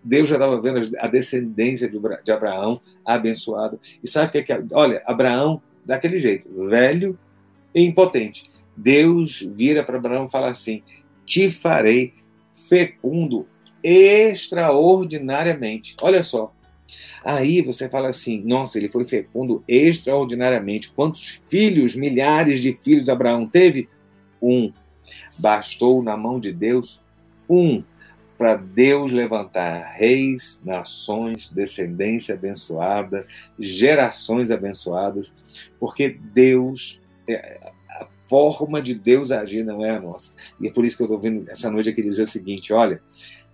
Deus 0.05 0.29
já 0.29 0.37
estava 0.37 0.61
vendo 0.61 0.97
a 0.99 1.09
descendência 1.09 1.91
de 2.25 2.31
Abraão 2.31 2.81
abençoada. 3.05 3.79
E 4.03 4.09
sabe 4.09 4.29
o 4.29 4.31
que 4.31 4.39
é 4.39 4.43
que. 4.43 4.53
Olha, 4.73 5.03
Abraão, 5.05 5.61
daquele 5.85 6.19
jeito, 6.19 6.49
velho 6.67 7.19
e 7.75 7.83
impotente. 7.83 8.51
Deus 8.77 9.41
vira 9.55 9.83
para 9.83 9.99
Abraão 9.99 10.27
e 10.27 10.31
fala 10.31 10.51
assim: 10.51 10.83
Te 11.27 11.51
farei 11.51 12.15
fecundo 12.69 13.49
extraordinariamente. 13.83 15.97
Olha 16.01 16.23
só, 16.23 16.55
Aí 17.25 17.62
você 17.62 17.88
fala 17.88 18.09
assim: 18.09 18.42
nossa, 18.45 18.78
ele 18.78 18.90
foi 18.90 19.04
fecundo 19.04 19.62
extraordinariamente. 19.68 20.92
Quantos 20.92 21.42
filhos, 21.49 21.95
milhares 21.95 22.61
de 22.61 22.73
filhos 22.83 23.09
Abraão 23.09 23.47
teve? 23.47 23.88
Um. 24.40 24.73
Bastou 25.38 26.02
na 26.02 26.16
mão 26.16 26.40
de 26.40 26.52
Deus 26.52 27.00
um 27.49 27.83
para 28.38 28.54
Deus 28.54 29.11
levantar 29.11 29.95
reis, 29.97 30.62
nações, 30.64 31.50
descendência 31.50 32.37
abençoada, 32.37 33.26
gerações 33.59 34.52
abençoadas, 34.52 35.35
porque 35.80 36.16
Deus, 36.33 37.00
é, 37.28 37.59
a 37.90 38.07
forma 38.28 38.80
de 38.80 38.95
Deus 38.95 39.33
agir 39.33 39.64
não 39.64 39.85
é 39.85 39.90
a 39.90 40.01
nossa. 40.01 40.33
E 40.61 40.68
é 40.68 40.72
por 40.72 40.85
isso 40.85 40.96
que 40.96 41.03
eu 41.03 41.07
estou 41.07 41.18
vendo 41.18 41.51
essa 41.51 41.68
noite 41.68 41.88
aqui 41.88 42.01
dizer 42.01 42.22
o 42.22 42.29
seguinte: 42.29 42.72
olha, 42.72 43.03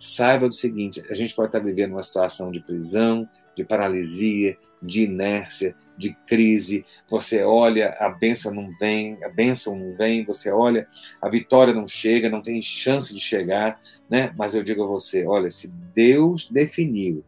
saiba 0.05 0.49
do 0.49 0.55
seguinte: 0.55 1.03
a 1.09 1.15
gente 1.15 1.35
pode 1.35 1.49
estar 1.49 1.61
vivendo 1.61 1.93
uma 1.93 2.03
situação 2.03 2.51
de 2.51 2.61
prisão, 2.61 3.29
de 3.57 3.65
paralisia, 3.65 4.57
de 4.83 5.05
inércia, 5.05 5.75
de 5.97 6.13
crise. 6.27 6.85
Você 7.09 7.43
olha, 7.43 7.97
a 7.99 8.11
benção 8.11 8.53
não 8.53 8.71
vem, 8.79 9.19
a 9.25 9.31
benção 9.31 9.75
não 9.77 9.97
vem, 9.97 10.25
você 10.25 10.51
olha, 10.51 10.87
a 11.23 11.29
vitória 11.29 11.73
não 11.73 11.87
chega, 11.87 12.29
não 12.29 12.43
tem 12.43 12.61
chance 12.61 13.15
de 13.15 13.21
chegar, 13.21 13.81
né? 14.09 14.33
Mas 14.37 14.55
eu 14.55 14.63
digo 14.63 14.85
a 14.85 14.87
você, 14.87 15.25
olha, 15.27 15.51
se 15.51 15.69
Deus 15.69 16.51
definiu 16.51 17.25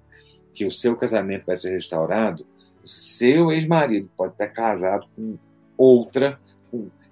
que 0.52 0.66
o 0.66 0.70
seu 0.70 0.96
casamento 0.96 1.46
vai 1.46 1.56
ser 1.56 1.70
restaurado, 1.70 2.46
o 2.84 2.88
seu 2.88 3.50
ex-marido 3.50 4.10
pode 4.16 4.32
estar 4.32 4.48
casado 4.48 5.06
com 5.16 5.38
outra, 5.78 6.38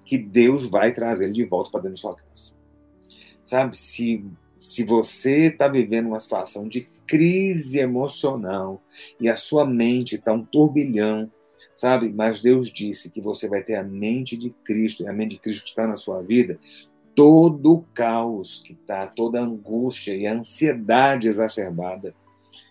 que 0.04 0.18
Deus 0.18 0.68
vai 0.70 0.92
trazer 0.92 1.24
ele 1.24 1.32
de 1.32 1.44
volta 1.44 1.70
para 1.70 1.80
dentro 1.80 1.96
da 1.96 2.00
sua 2.00 2.16
casa. 2.16 2.52
Sabe, 3.46 3.76
se 3.76 4.24
se 4.58 4.84
você 4.84 5.46
está 5.46 5.68
vivendo 5.68 6.06
uma 6.06 6.20
situação 6.20 6.68
de 6.68 6.88
crise 7.06 7.78
emocional 7.78 8.82
e 9.20 9.28
a 9.28 9.36
sua 9.36 9.66
mente 9.66 10.16
está 10.16 10.32
um 10.32 10.44
turbilhão, 10.44 11.30
sabe? 11.74 12.08
Mas 12.08 12.40
Deus 12.40 12.72
disse 12.72 13.10
que 13.10 13.20
você 13.20 13.48
vai 13.48 13.62
ter 13.62 13.74
a 13.74 13.82
mente 13.82 14.36
de 14.36 14.50
Cristo, 14.64 15.02
e 15.02 15.08
a 15.08 15.12
mente 15.12 15.32
de 15.32 15.40
Cristo 15.40 15.66
está 15.66 15.86
na 15.86 15.96
sua 15.96 16.22
vida, 16.22 16.58
todo 17.14 17.72
o 17.72 17.82
caos 17.94 18.62
que 18.64 18.72
está, 18.72 19.06
toda 19.06 19.38
a 19.38 19.44
angústia 19.44 20.14
e 20.14 20.26
a 20.26 20.34
ansiedade 20.34 21.28
exacerbada 21.28 22.14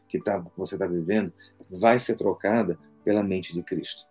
que 0.09 0.19
tá, 0.19 0.43
você 0.55 0.75
está 0.75 0.85
vivendo, 0.85 1.31
vai 1.69 1.99
ser 1.99 2.15
trocada 2.15 2.77
pela 3.03 3.23
mente 3.23 3.53
de 3.53 3.63
Cristo. 3.63 4.03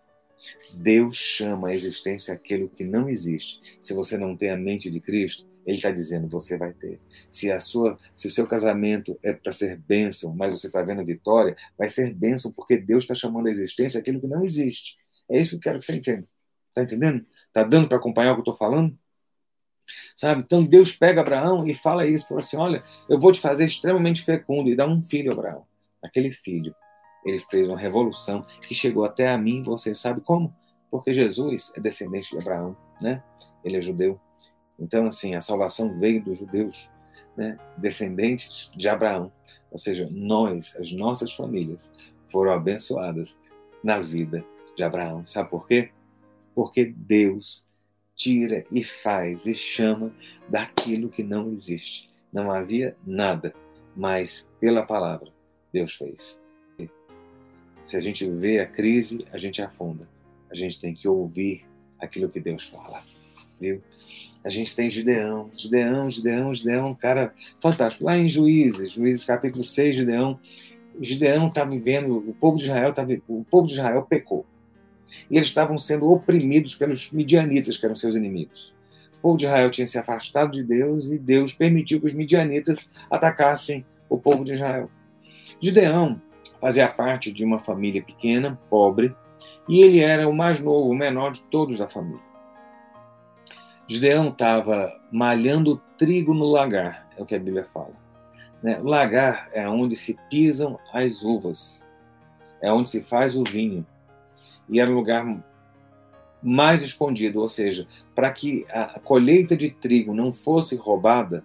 Deus 0.74 1.16
chama 1.16 1.68
a 1.68 1.74
existência 1.74 2.34
aquilo 2.34 2.68
que 2.68 2.82
não 2.82 3.08
existe. 3.08 3.60
Se 3.80 3.94
você 3.94 4.16
não 4.18 4.36
tem 4.36 4.50
a 4.50 4.56
mente 4.56 4.90
de 4.90 4.98
Cristo, 4.98 5.46
ele 5.64 5.76
está 5.76 5.90
dizendo, 5.90 6.28
você 6.28 6.56
vai 6.56 6.72
ter. 6.72 7.00
Se 7.30 7.50
a 7.50 7.60
sua, 7.60 7.98
se 8.14 8.26
o 8.26 8.30
seu 8.30 8.46
casamento 8.46 9.18
é 9.22 9.32
para 9.32 9.52
ser 9.52 9.76
bênção, 9.76 10.34
mas 10.34 10.50
você 10.50 10.66
está 10.66 10.82
vendo 10.82 11.04
vitória, 11.04 11.56
vai 11.78 11.88
ser 11.88 12.12
bênção 12.12 12.52
porque 12.52 12.76
Deus 12.76 13.04
está 13.04 13.14
chamando 13.14 13.46
a 13.46 13.50
existência 13.50 14.00
aquilo 14.00 14.20
que 14.20 14.26
não 14.26 14.44
existe. 14.44 14.96
É 15.30 15.38
isso 15.38 15.50
que 15.50 15.56
eu 15.56 15.60
quero 15.60 15.78
que 15.78 15.84
você 15.84 15.96
entenda. 15.96 16.26
Está 16.68 16.82
entendendo? 16.82 17.24
Está 17.46 17.62
dando 17.62 17.88
para 17.88 17.96
acompanhar 17.96 18.32
o 18.32 18.34
que 18.34 18.40
eu 18.40 18.52
estou 18.52 18.56
falando? 18.56 18.98
Sabe? 20.16 20.42
Então 20.42 20.64
Deus 20.64 20.92
pega 20.92 21.20
Abraão 21.20 21.66
e 21.66 21.74
fala 21.74 22.06
isso, 22.06 22.28
fala 22.28 22.40
assim, 22.40 22.56
olha, 22.56 22.82
eu 23.08 23.18
vou 23.18 23.32
te 23.32 23.40
fazer 23.40 23.64
extremamente 23.64 24.22
fecundo 24.22 24.68
e 24.68 24.76
dá 24.76 24.86
um 24.86 25.02
filho 25.02 25.30
a 25.30 25.34
Abraão. 25.34 25.66
Aquele 26.02 26.32
filho, 26.32 26.74
ele 27.24 27.40
fez 27.50 27.68
uma 27.68 27.78
revolução 27.78 28.42
que 28.66 28.74
chegou 28.74 29.04
até 29.04 29.28
a 29.28 29.38
mim, 29.38 29.62
você 29.62 29.94
sabe 29.94 30.20
como? 30.20 30.54
Porque 30.90 31.12
Jesus 31.12 31.72
é 31.76 31.80
descendente 31.80 32.30
de 32.30 32.38
Abraão, 32.38 32.76
né? 33.00 33.22
Ele 33.64 33.76
é 33.76 33.80
judeu. 33.80 34.20
Então, 34.82 35.06
assim, 35.06 35.34
a 35.34 35.40
salvação 35.40 35.96
veio 35.98 36.22
dos 36.22 36.38
judeus, 36.38 36.90
né, 37.36 37.56
descendentes 37.78 38.66
de 38.76 38.88
Abraão. 38.88 39.32
Ou 39.70 39.78
seja, 39.78 40.08
nós, 40.10 40.76
as 40.76 40.92
nossas 40.92 41.32
famílias, 41.32 41.92
foram 42.28 42.52
abençoadas 42.52 43.40
na 43.82 44.00
vida 44.00 44.44
de 44.76 44.82
Abraão. 44.82 45.24
Sabe 45.24 45.48
por 45.48 45.66
quê? 45.68 45.90
Porque 46.54 46.84
Deus 46.84 47.64
tira 48.16 48.64
e 48.70 48.82
faz 48.82 49.46
e 49.46 49.54
chama 49.54 50.12
daquilo 50.48 51.08
que 51.08 51.22
não 51.22 51.52
existe. 51.52 52.10
Não 52.32 52.50
havia 52.50 52.96
nada, 53.06 53.54
mas 53.96 54.48
pela 54.58 54.82
palavra 54.82 55.30
Deus 55.72 55.94
fez. 55.94 56.40
Se 57.84 57.96
a 57.96 58.00
gente 58.00 58.28
vê 58.28 58.60
a 58.60 58.66
crise, 58.66 59.26
a 59.32 59.38
gente 59.38 59.62
afunda. 59.62 60.08
A 60.50 60.54
gente 60.54 60.80
tem 60.80 60.92
que 60.92 61.08
ouvir 61.08 61.64
aquilo 61.98 62.28
que 62.28 62.40
Deus 62.40 62.64
fala. 62.64 63.02
Viu? 63.62 63.80
A 64.44 64.48
gente 64.48 64.74
tem 64.74 64.90
Gideão, 64.90 65.48
Gideão, 65.56 66.10
Gideão, 66.10 66.52
Gideão, 66.52 66.90
um 66.90 66.94
cara 66.94 67.32
fantástico. 67.60 68.04
Lá 68.04 68.18
em 68.18 68.28
Juízes, 68.28 68.90
Juízes 68.90 69.24
capítulo 69.24 69.62
6, 69.62 69.94
Gideão, 69.94 70.38
Gideão 71.00 71.46
está 71.46 71.64
vivendo, 71.64 72.16
o 72.16 72.34
povo 72.34 72.56
de 72.56 72.64
Israel 72.64 72.92
tá, 72.92 73.06
o 73.28 73.44
povo 73.44 73.68
de 73.68 73.74
Israel 73.74 74.02
pecou. 74.02 74.44
E 75.30 75.36
eles 75.36 75.46
estavam 75.46 75.78
sendo 75.78 76.10
oprimidos 76.10 76.74
pelos 76.74 77.12
midianitas, 77.12 77.76
que 77.76 77.84
eram 77.84 77.94
seus 77.94 78.16
inimigos. 78.16 78.74
O 79.18 79.20
povo 79.20 79.38
de 79.38 79.44
Israel 79.44 79.70
tinha 79.70 79.86
se 79.86 79.96
afastado 79.96 80.50
de 80.50 80.64
Deus 80.64 81.12
e 81.12 81.18
Deus 81.18 81.52
permitiu 81.52 82.00
que 82.00 82.06
os 82.06 82.14
midianitas 82.14 82.90
atacassem 83.08 83.86
o 84.08 84.18
povo 84.18 84.44
de 84.44 84.54
Israel. 84.54 84.90
Gideão 85.60 86.20
fazia 86.60 86.88
parte 86.88 87.30
de 87.30 87.44
uma 87.44 87.60
família 87.60 88.02
pequena, 88.02 88.58
pobre, 88.68 89.14
e 89.68 89.82
ele 89.82 90.00
era 90.00 90.28
o 90.28 90.34
mais 90.34 90.60
novo, 90.60 90.90
o 90.90 90.94
menor 90.94 91.32
de 91.32 91.42
todos 91.44 91.78
da 91.78 91.88
família. 91.88 92.31
Gideão 93.88 94.28
estava 94.28 94.92
malhando 95.10 95.80
trigo 95.98 96.32
no 96.32 96.46
lagar, 96.46 97.08
é 97.16 97.22
o 97.22 97.26
que 97.26 97.34
a 97.34 97.38
Bíblia 97.38 97.66
fala. 97.72 97.92
Né? 98.62 98.78
Lagar 98.82 99.48
é 99.52 99.68
onde 99.68 99.96
se 99.96 100.16
pisam 100.30 100.78
as 100.92 101.22
uvas, 101.22 101.86
é 102.60 102.72
onde 102.72 102.88
se 102.88 103.02
faz 103.02 103.36
o 103.36 103.42
vinho. 103.42 103.84
E 104.68 104.80
era 104.80 104.90
o 104.90 104.94
lugar 104.94 105.26
mais 106.42 106.82
escondido, 106.82 107.40
ou 107.40 107.48
seja, 107.48 107.86
para 108.14 108.30
que 108.30 108.66
a 108.70 108.98
colheita 109.00 109.56
de 109.56 109.70
trigo 109.70 110.14
não 110.14 110.32
fosse 110.32 110.76
roubada, 110.76 111.44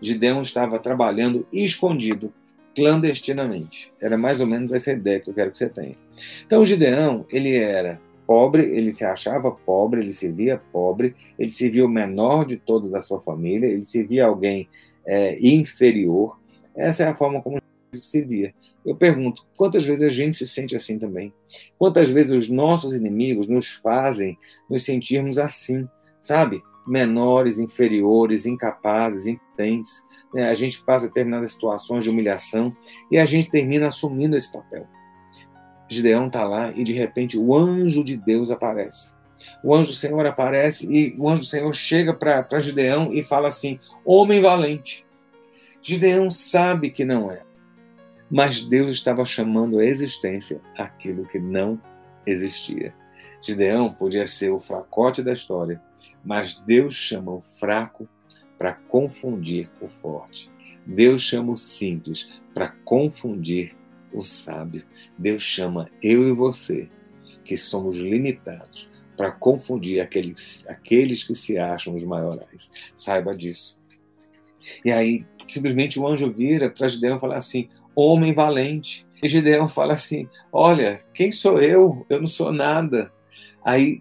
Gideão 0.00 0.42
estava 0.42 0.78
trabalhando 0.78 1.46
escondido, 1.52 2.32
clandestinamente. 2.74 3.92
Era 4.00 4.16
mais 4.16 4.40
ou 4.40 4.46
menos 4.46 4.72
essa 4.72 4.92
ideia 4.92 5.20
que 5.20 5.30
eu 5.30 5.34
quero 5.34 5.50
que 5.50 5.58
você 5.58 5.68
tenha. 5.68 5.96
Então, 6.44 6.64
Gideão, 6.64 7.24
ele 7.30 7.56
era 7.56 8.00
pobre, 8.26 8.64
ele 8.64 8.92
se 8.92 9.04
achava 9.04 9.50
pobre, 9.50 10.00
ele 10.00 10.12
se 10.12 10.30
via 10.30 10.60
pobre, 10.72 11.14
ele 11.38 11.50
se 11.50 11.68
via 11.68 11.84
o 11.84 11.88
menor 11.88 12.44
de 12.44 12.56
toda 12.56 12.88
da 12.88 13.00
sua 13.00 13.20
família, 13.20 13.66
ele 13.66 13.84
se 13.84 14.02
via 14.02 14.26
alguém 14.26 14.68
é, 15.06 15.38
inferior. 15.40 16.38
Essa 16.74 17.04
é 17.04 17.08
a 17.08 17.14
forma 17.14 17.42
como 17.42 17.60
se 18.00 18.22
via. 18.22 18.54
Eu 18.84 18.96
pergunto, 18.96 19.46
quantas 19.56 19.84
vezes 19.84 20.04
a 20.04 20.10
gente 20.10 20.34
se 20.34 20.46
sente 20.46 20.74
assim 20.74 20.98
também? 20.98 21.32
Quantas 21.78 22.10
vezes 22.10 22.32
os 22.32 22.48
nossos 22.48 22.94
inimigos 22.94 23.48
nos 23.48 23.68
fazem 23.68 24.36
nos 24.68 24.84
sentirmos 24.84 25.38
assim, 25.38 25.88
sabe? 26.20 26.62
Menores, 26.86 27.58
inferiores, 27.58 28.44
incapazes, 28.44 29.26
impotentes. 29.26 30.04
Né? 30.34 30.48
A 30.48 30.54
gente 30.54 30.82
passa 30.82 31.06
determinadas 31.06 31.52
situações 31.52 32.02
de 32.02 32.10
humilhação 32.10 32.74
e 33.10 33.18
a 33.18 33.24
gente 33.24 33.50
termina 33.50 33.88
assumindo 33.88 34.36
esse 34.36 34.50
papel. 34.50 34.86
Gideão 35.92 36.26
está 36.26 36.44
lá 36.44 36.72
e 36.72 36.82
de 36.84 36.92
repente 36.92 37.38
o 37.38 37.54
anjo 37.54 38.02
de 38.02 38.16
Deus 38.16 38.50
aparece. 38.50 39.14
O 39.62 39.74
anjo 39.74 39.90
do 39.90 39.96
Senhor 39.96 40.24
aparece 40.26 40.86
e 40.90 41.14
o 41.18 41.28
anjo 41.28 41.40
do 41.40 41.46
Senhor 41.46 41.72
chega 41.72 42.14
para 42.14 42.60
Gideão 42.60 43.12
e 43.12 43.22
fala 43.22 43.48
assim: 43.48 43.78
Homem 44.04 44.40
valente. 44.40 45.04
Gideão 45.82 46.30
sabe 46.30 46.90
que 46.90 47.04
não 47.04 47.30
é, 47.30 47.42
mas 48.30 48.60
Deus 48.60 48.90
estava 48.90 49.24
chamando 49.24 49.78
à 49.78 49.84
existência 49.84 50.60
aquilo 50.78 51.26
que 51.26 51.38
não 51.38 51.80
existia. 52.24 52.94
Gideão 53.40 53.92
podia 53.92 54.26
ser 54.26 54.50
o 54.50 54.60
fracote 54.60 55.22
da 55.22 55.32
história, 55.32 55.82
mas 56.24 56.54
Deus 56.54 56.94
chama 56.94 57.32
o 57.32 57.42
fraco 57.58 58.08
para 58.56 58.74
confundir 58.74 59.68
o 59.80 59.88
forte. 59.88 60.48
Deus 60.86 61.22
chama 61.22 61.52
o 61.52 61.56
simples 61.56 62.28
para 62.54 62.68
confundir 62.84 63.74
o 64.12 64.22
sábio. 64.22 64.84
Deus 65.18 65.42
chama 65.42 65.90
eu 66.02 66.26
e 66.28 66.32
você, 66.32 66.88
que 67.44 67.56
somos 67.56 67.96
limitados, 67.96 68.90
para 69.16 69.32
confundir 69.32 70.00
aqueles, 70.00 70.64
aqueles 70.68 71.24
que 71.24 71.34
se 71.34 71.58
acham 71.58 71.94
os 71.94 72.04
maiorais. 72.04 72.70
Saiba 72.94 73.36
disso. 73.36 73.78
E 74.84 74.92
aí, 74.92 75.24
simplesmente 75.46 75.98
o 75.98 76.06
anjo 76.06 76.30
vira 76.30 76.70
para 76.70 76.88
Gideão 76.88 77.16
e 77.16 77.20
fala 77.20 77.36
assim: 77.36 77.68
homem 77.94 78.32
valente. 78.32 79.06
E 79.22 79.28
Gideão 79.28 79.68
fala 79.68 79.94
assim: 79.94 80.28
Olha, 80.52 81.02
quem 81.14 81.30
sou 81.30 81.60
eu? 81.60 82.06
Eu 82.08 82.20
não 82.20 82.26
sou 82.26 82.52
nada. 82.52 83.12
Aí 83.64 84.00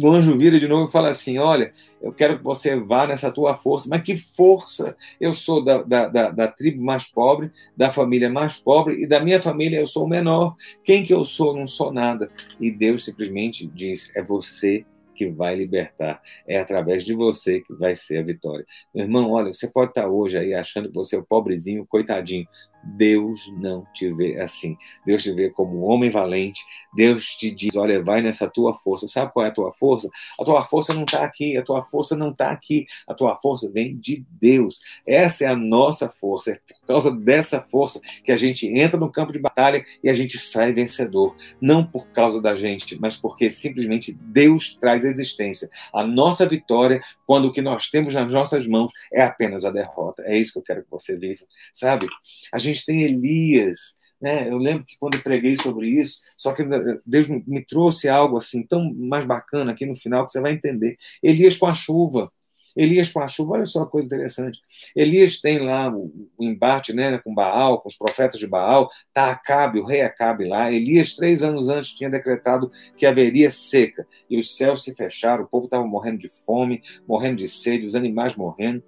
o 0.00 0.10
anjo 0.10 0.36
vira 0.36 0.58
de 0.58 0.68
novo 0.68 0.88
e 0.88 0.92
fala 0.92 1.10
assim: 1.10 1.38
Olha, 1.38 1.72
eu 2.00 2.12
quero 2.12 2.38
que 2.38 2.44
você 2.44 2.76
vá 2.76 3.06
nessa 3.06 3.30
tua 3.30 3.56
força. 3.56 3.88
Mas 3.88 4.02
que 4.02 4.16
força! 4.16 4.96
Eu 5.20 5.32
sou 5.32 5.64
da, 5.64 5.82
da, 5.82 6.08
da, 6.08 6.30
da, 6.30 6.48
tribo 6.48 6.82
mais 6.82 7.06
pobre, 7.06 7.50
da 7.76 7.90
família 7.90 8.30
mais 8.30 8.56
pobre, 8.56 9.02
e 9.02 9.06
da 9.06 9.20
minha 9.20 9.40
família 9.42 9.80
eu 9.80 9.86
sou 9.86 10.04
o 10.04 10.08
menor. 10.08 10.54
Quem 10.84 11.04
que 11.04 11.12
eu 11.12 11.24
sou? 11.24 11.56
Não 11.56 11.66
sou 11.66 11.92
nada. 11.92 12.30
E 12.60 12.70
Deus 12.70 13.04
simplesmente 13.04 13.66
diz: 13.66 14.10
É 14.14 14.22
você 14.22 14.84
que 15.18 15.28
vai 15.28 15.56
libertar. 15.56 16.22
É 16.46 16.60
através 16.60 17.04
de 17.04 17.12
você 17.12 17.60
que 17.60 17.74
vai 17.74 17.96
ser 17.96 18.18
a 18.18 18.22
vitória. 18.22 18.64
Meu 18.94 19.04
irmão, 19.04 19.32
olha, 19.32 19.52
você 19.52 19.66
pode 19.66 19.90
estar 19.90 20.06
hoje 20.06 20.38
aí 20.38 20.54
achando 20.54 20.88
que 20.88 20.94
você 20.94 21.16
é 21.16 21.18
o 21.18 21.24
pobrezinho, 21.24 21.84
coitadinho. 21.84 22.46
Deus 22.82 23.52
não 23.56 23.86
te 23.92 24.12
vê 24.12 24.40
assim. 24.40 24.76
Deus 25.04 25.22
te 25.22 25.32
vê 25.32 25.50
como 25.50 25.78
um 25.78 25.84
homem 25.84 26.10
valente. 26.10 26.64
Deus 26.94 27.36
te 27.36 27.50
diz: 27.50 27.76
olha, 27.76 28.02
vai 28.02 28.22
nessa 28.22 28.48
tua 28.48 28.74
força. 28.74 29.06
Sabe 29.06 29.32
qual 29.32 29.44
é 29.44 29.48
a 29.48 29.52
tua 29.52 29.72
força? 29.72 30.08
A 30.40 30.44
tua 30.44 30.64
força 30.64 30.94
não 30.94 31.04
está 31.04 31.24
aqui. 31.24 31.56
A 31.56 31.62
tua 31.62 31.82
força 31.82 32.16
não 32.16 32.30
está 32.30 32.50
aqui. 32.50 32.86
A 33.06 33.14
tua 33.14 33.36
força 33.36 33.70
vem 33.70 33.96
de 33.96 34.24
Deus. 34.40 34.80
Essa 35.06 35.44
é 35.44 35.48
a 35.48 35.56
nossa 35.56 36.08
força. 36.08 36.52
É 36.52 36.54
por 36.54 36.86
causa 36.86 37.10
dessa 37.10 37.60
força 37.60 38.00
que 38.24 38.32
a 38.32 38.36
gente 38.36 38.66
entra 38.66 38.98
no 38.98 39.10
campo 39.10 39.32
de 39.32 39.38
batalha 39.38 39.84
e 40.02 40.08
a 40.08 40.14
gente 40.14 40.38
sai 40.38 40.72
vencedor. 40.72 41.36
Não 41.60 41.84
por 41.84 42.08
causa 42.08 42.40
da 42.40 42.56
gente, 42.56 42.98
mas 43.00 43.16
porque 43.16 43.50
simplesmente 43.50 44.12
Deus 44.12 44.76
traz 44.80 45.04
existência. 45.04 45.68
A 45.92 46.04
nossa 46.04 46.46
vitória, 46.46 47.02
quando 47.26 47.46
o 47.46 47.52
que 47.52 47.60
nós 47.60 47.88
temos 47.88 48.14
nas 48.14 48.32
nossas 48.32 48.66
mãos 48.66 48.92
é 49.12 49.22
apenas 49.22 49.64
a 49.64 49.70
derrota. 49.70 50.22
É 50.26 50.38
isso 50.38 50.52
que 50.52 50.58
eu 50.58 50.62
quero 50.62 50.82
que 50.82 50.90
você 50.90 51.16
viva. 51.16 51.44
Sabe? 51.72 52.06
A 52.52 52.58
gente 52.58 52.67
tem 52.84 53.02
Elias. 53.02 53.96
Né? 54.20 54.48
Eu 54.48 54.58
lembro 54.58 54.84
que 54.84 54.96
quando 54.98 55.22
preguei 55.22 55.56
sobre 55.56 55.88
isso, 55.88 56.20
só 56.36 56.52
que 56.52 56.64
Deus 57.06 57.28
me 57.28 57.64
trouxe 57.64 58.08
algo 58.08 58.36
assim 58.36 58.66
tão 58.66 58.92
mais 58.94 59.24
bacana 59.24 59.72
aqui 59.72 59.86
no 59.86 59.96
final 59.96 60.26
que 60.26 60.32
você 60.32 60.40
vai 60.40 60.52
entender. 60.52 60.96
Elias 61.22 61.56
com 61.56 61.66
a 61.66 61.74
chuva. 61.74 62.30
Elias 62.76 63.08
com 63.08 63.18
a 63.18 63.26
chuva, 63.26 63.54
olha 63.54 63.66
só 63.66 63.82
a 63.82 63.86
coisa 63.86 64.06
interessante. 64.06 64.60
Elias 64.94 65.40
tem 65.40 65.58
lá 65.58 65.92
o, 65.92 66.30
o 66.36 66.44
embate 66.44 66.92
né, 66.92 67.18
com 67.18 67.34
Baal, 67.34 67.80
com 67.80 67.88
os 67.88 67.96
profetas 67.96 68.38
de 68.38 68.46
Baal, 68.46 68.88
tá 69.12 69.32
Acabe, 69.32 69.80
o 69.80 69.84
rei 69.84 70.02
Acabe 70.02 70.46
lá. 70.46 70.70
Elias, 70.70 71.14
três 71.14 71.42
anos 71.42 71.68
antes, 71.68 71.90
tinha 71.90 72.08
decretado 72.08 72.70
que 72.96 73.04
haveria 73.04 73.50
seca, 73.50 74.06
e 74.30 74.38
os 74.38 74.56
céus 74.56 74.84
se 74.84 74.94
fecharam, 74.94 75.42
o 75.42 75.48
povo 75.48 75.64
estava 75.64 75.84
morrendo 75.84 76.18
de 76.18 76.30
fome, 76.46 76.80
morrendo 77.06 77.38
de 77.38 77.48
sede, 77.48 77.84
os 77.84 77.96
animais 77.96 78.36
morrendo. 78.36 78.82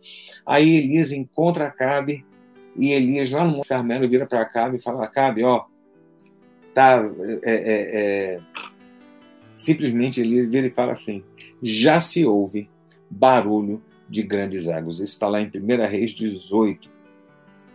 Aí 0.47 0.77
Elias 0.77 1.11
encontra 1.11 1.67
Acabe 1.67 2.25
e 2.77 2.93
Elias, 2.93 3.31
lá 3.31 3.45
no 3.45 3.57
Monte 3.57 3.69
Carmelo, 3.69 4.09
vira 4.09 4.27
para 4.27 4.41
Acabe 4.41 4.77
e 4.77 4.83
fala: 4.83 5.05
Acabe, 5.05 5.43
ó, 5.45 5.65
tá. 6.75 7.03
É, 7.43 7.55
é, 7.55 8.35
é... 8.35 8.41
Simplesmente 9.57 10.21
Elias 10.21 10.49
vira 10.49 10.67
e 10.67 10.71
fala 10.71 10.93
assim: 10.93 11.23
já 11.63 12.01
se 12.01 12.25
ouve 12.25 12.69
barulho 13.11 13.83
de 14.09 14.23
grandes 14.23 14.69
águas. 14.69 14.97
Isso 14.97 15.13
está 15.13 15.29
lá 15.29 15.41
em 15.41 15.47
1 15.47 15.89
Reis 15.89 16.13
18, 16.13 16.89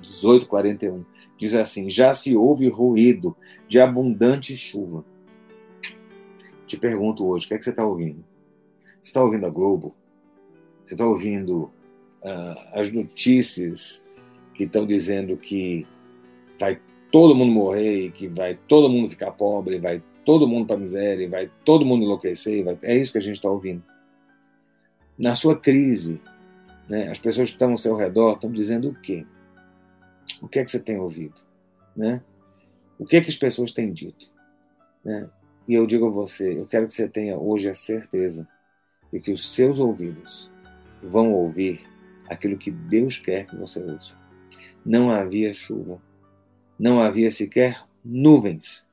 18, 0.01 0.47
41. 0.47 1.05
Diz 1.37 1.53
assim: 1.53 1.89
já 1.89 2.13
se 2.13 2.35
ouve 2.35 2.67
ruído 2.69 3.35
de 3.67 3.79
abundante 3.79 4.55
chuva. 4.55 5.03
Te 6.65 6.77
pergunto 6.77 7.25
hoje: 7.25 7.45
o 7.45 7.49
que, 7.49 7.55
é 7.55 7.57
que 7.57 7.63
você 7.63 7.69
está 7.71 7.85
ouvindo? 7.85 8.23
Você 9.01 9.09
está 9.09 9.21
ouvindo 9.21 9.45
a 9.45 9.49
Globo? 9.49 9.93
Você 10.85 10.93
está 10.93 11.05
ouvindo 11.05 11.71
uh, 12.23 12.59
as 12.73 12.91
notícias 12.91 14.04
que 14.55 14.63
estão 14.63 14.85
dizendo 14.85 15.35
que 15.35 15.85
vai 16.57 16.79
todo 17.11 17.35
mundo 17.35 17.51
morrer, 17.51 18.11
que 18.11 18.27
vai 18.27 18.55
todo 18.55 18.89
mundo 18.89 19.09
ficar 19.09 19.31
pobre, 19.31 19.77
vai 19.79 20.01
todo 20.23 20.47
mundo 20.47 20.65
para 20.65 20.77
miséria, 20.77 21.29
vai 21.29 21.51
todo 21.63 21.85
mundo 21.85 22.03
enlouquecer. 22.03 22.63
Vai... 22.63 22.77
É 22.81 22.95
isso 22.97 23.11
que 23.11 23.17
a 23.17 23.21
gente 23.21 23.35
está 23.35 23.49
ouvindo. 23.49 23.83
Na 25.17 25.35
sua 25.35 25.59
crise, 25.59 26.21
né, 26.89 27.09
as 27.09 27.19
pessoas 27.19 27.49
que 27.49 27.55
estão 27.55 27.71
ao 27.71 27.77
seu 27.77 27.95
redor 27.95 28.33
estão 28.33 28.51
dizendo 28.51 28.89
o 28.89 28.95
quê? 28.95 29.25
O 30.41 30.47
que 30.47 30.59
é 30.59 30.63
que 30.63 30.71
você 30.71 30.79
tem 30.79 30.97
ouvido? 30.97 31.35
Né? 31.95 32.21
O 32.97 33.05
que 33.05 33.17
é 33.17 33.21
que 33.21 33.29
as 33.29 33.37
pessoas 33.37 33.71
têm 33.71 33.91
dito? 33.91 34.31
Né? 35.03 35.29
E 35.67 35.73
eu 35.73 35.85
digo 35.85 36.07
a 36.07 36.09
você, 36.09 36.57
eu 36.57 36.65
quero 36.65 36.87
que 36.87 36.93
você 36.93 37.07
tenha 37.07 37.37
hoje 37.37 37.69
a 37.69 37.73
certeza 37.73 38.47
de 39.11 39.19
que 39.19 39.31
os 39.31 39.53
seus 39.53 39.79
ouvidos 39.79 40.49
vão 41.03 41.33
ouvir 41.33 41.81
aquilo 42.29 42.57
que 42.57 42.71
Deus 42.71 43.17
quer 43.17 43.45
que 43.45 43.55
você 43.55 43.79
ouça 43.79 44.24
não 44.85 45.09
havia 45.09 45.53
chuva. 45.53 45.99
Não 46.77 47.01
havia 47.01 47.31
sequer 47.31 47.83
nuvens. 48.03 48.85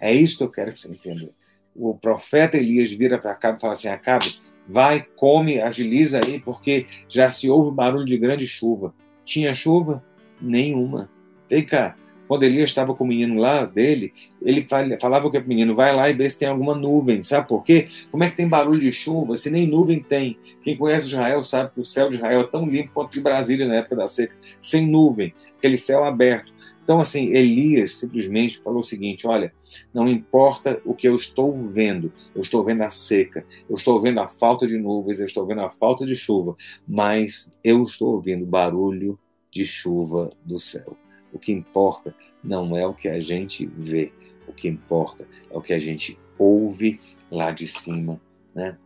É 0.00 0.12
isso 0.12 0.38
que 0.38 0.44
eu 0.44 0.50
quero 0.50 0.72
que 0.72 0.78
você 0.78 0.88
entenda. 0.88 1.30
O 1.74 1.94
profeta 1.94 2.56
Elias 2.56 2.90
vira 2.90 3.18
para 3.18 3.32
Acabe 3.32 3.58
e 3.58 3.60
fala 3.60 3.74
assim: 3.74 3.88
Acabe, 3.88 4.38
vai, 4.66 5.06
come, 5.14 5.60
agiliza 5.60 6.20
aí, 6.24 6.40
porque 6.40 6.86
já 7.08 7.30
se 7.30 7.48
ouve 7.48 7.70
barulho 7.74 8.06
de 8.06 8.18
grande 8.18 8.46
chuva. 8.46 8.94
Tinha 9.24 9.54
chuva? 9.54 10.02
Nenhuma. 10.40 11.08
Vem 11.48 11.64
cá, 11.64 11.94
quando 12.26 12.42
Elias 12.42 12.70
estava 12.70 12.94
com 12.94 13.04
o 13.04 13.06
menino 13.06 13.40
lá 13.40 13.64
dele, 13.64 14.12
ele 14.42 14.66
falava 15.00 15.30
que 15.30 15.38
o 15.38 15.48
menino 15.48 15.74
vai 15.74 15.94
lá 15.94 16.10
e 16.10 16.12
vê 16.12 16.28
se 16.28 16.38
tem 16.38 16.48
alguma 16.48 16.74
nuvem. 16.74 17.22
Sabe 17.22 17.48
por 17.48 17.62
quê? 17.62 17.88
Como 18.10 18.24
é 18.24 18.30
que 18.30 18.36
tem 18.36 18.48
barulho 18.48 18.80
de 18.80 18.92
chuva 18.92 19.36
se 19.36 19.50
nem 19.50 19.66
nuvem 19.66 20.00
tem? 20.00 20.38
Quem 20.62 20.76
conhece 20.76 21.06
Israel 21.06 21.42
sabe 21.42 21.70
que 21.72 21.80
o 21.80 21.84
céu 21.84 22.08
de 22.08 22.16
Israel 22.16 22.40
é 22.40 22.46
tão 22.46 22.66
limpo 22.66 22.90
quanto 22.92 23.12
de 23.12 23.20
Brasília 23.20 23.66
na 23.66 23.76
época 23.76 23.96
da 23.96 24.08
seca, 24.08 24.34
sem 24.60 24.86
nuvem, 24.86 25.32
aquele 25.56 25.76
céu 25.76 26.04
aberto. 26.04 26.52
Então, 26.82 27.00
assim, 27.00 27.30
Elias 27.32 27.96
simplesmente 27.96 28.58
falou 28.58 28.80
o 28.80 28.84
seguinte: 28.84 29.26
olha, 29.26 29.52
não 29.92 30.08
importa 30.08 30.80
o 30.84 30.94
que 30.94 31.08
eu 31.08 31.14
estou 31.14 31.52
vendo, 31.52 32.12
eu 32.34 32.40
estou 32.40 32.64
vendo 32.64 32.82
a 32.82 32.90
seca, 32.90 33.44
eu 33.68 33.76
estou 33.76 34.00
vendo 34.00 34.20
a 34.20 34.28
falta 34.28 34.66
de 34.66 34.78
nuvens, 34.78 35.20
eu 35.20 35.26
estou 35.26 35.46
vendo 35.46 35.62
a 35.62 35.70
falta 35.70 36.04
de 36.04 36.14
chuva, 36.14 36.56
mas 36.86 37.50
eu 37.62 37.82
estou 37.82 38.14
ouvindo 38.14 38.46
barulho 38.46 39.18
de 39.50 39.64
chuva 39.64 40.30
do 40.44 40.58
céu 40.58 40.96
O 41.36 41.38
que 41.38 41.52
importa 41.52 42.14
não 42.42 42.74
é 42.74 42.86
o 42.86 42.94
que 42.94 43.08
a 43.08 43.20
gente 43.20 43.66
vê, 43.66 44.10
o 44.48 44.54
que 44.54 44.66
importa 44.66 45.28
é 45.50 45.54
o 45.54 45.60
que 45.60 45.74
a 45.74 45.78
gente 45.78 46.18
ouve 46.38 46.98
lá 47.30 47.50
de 47.50 47.68
cima, 47.68 48.18
né? 48.54 48.78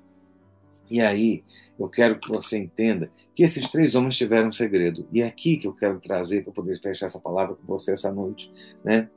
E 0.91 1.01
aí, 1.01 1.45
eu 1.79 1.89
quero 1.89 2.19
que 2.19 2.29
você 2.29 2.59
entenda 2.59 3.09
que 3.37 3.45
esses 3.45 3.71
três 3.71 3.95
homens 3.95 4.17
tiveram 4.17 4.49
um 4.49 4.53
segredo. 4.53 5.07
E 5.13 5.23
é 5.23 5.29
aqui 5.29 5.59
que 5.59 5.69
eu 5.69 5.73
quero 5.73 6.01
trazer 6.01 6.43
para 6.43 6.53
poder 6.53 6.81
fechar 6.81 7.07
essa 7.07 7.21
palavra 7.21 7.55
com 7.55 7.65
você 7.69 7.93
essa 7.93 8.11
noite, 8.11 8.53
né? 8.83 9.09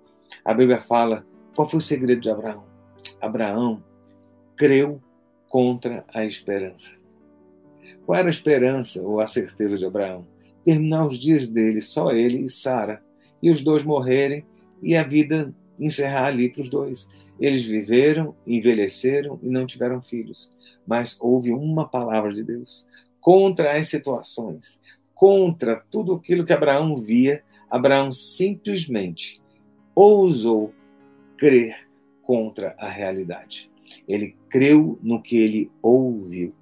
A 0.45 0.53
Bíblia 0.53 0.79
fala, 0.79 1.25
qual 1.55 1.67
foi 1.67 1.79
o 1.79 1.81
segredo 1.81 2.21
de 2.21 2.29
Abraão? 2.29 2.63
Abraão 3.19 3.83
creu 4.55 5.01
contra 5.49 6.05
a 6.13 6.23
esperança. 6.23 6.93
Qual 8.05 8.15
era 8.15 8.27
a 8.27 8.29
esperança 8.29 9.01
ou 9.01 9.19
a 9.19 9.25
certeza 9.25 9.75
de 9.75 9.87
Abraão? 9.87 10.23
Terminar 10.63 11.07
os 11.07 11.17
dias 11.17 11.47
dele, 11.47 11.81
só 11.81 12.11
ele 12.11 12.43
e 12.43 12.49
Sara, 12.49 13.03
e 13.43 13.51
os 13.51 13.62
dois 13.62 13.84
morrerem 13.84 14.45
e 14.82 14.95
a 14.95 15.03
vida 15.03 15.53
encerrar 15.77 16.27
ali 16.27 16.47
para 16.47 16.62
os 16.62 16.69
dois. 16.69 17.10
Eles 17.38 17.62
viveram, 17.63 18.34
envelheceram 18.47 19.38
e 19.43 19.49
não 19.49 19.65
tiveram 19.65 20.01
filhos, 20.01 20.49
mas 20.88 21.17
houve 21.19 21.51
uma 21.51 21.86
palavra 21.86 22.34
de 22.34 22.41
Deus 22.41 22.88
contra 23.19 23.73
as 23.77 23.88
situações, 23.88 24.82
contra 25.13 25.84
tudo 25.91 26.13
aquilo 26.13 26.45
que 26.45 26.53
Abraão 26.53 26.95
via. 26.95 27.43
Abraão 27.69 28.13
simplesmente 28.13 29.41
ousou 29.93 30.73
crer 31.36 31.86
contra 32.21 32.73
a 32.77 32.88
realidade. 32.88 33.69
Ele 34.08 34.38
creu 34.47 34.97
no 35.03 35.21
que 35.21 35.36
ele 35.36 35.69
ouviu. 35.82 36.53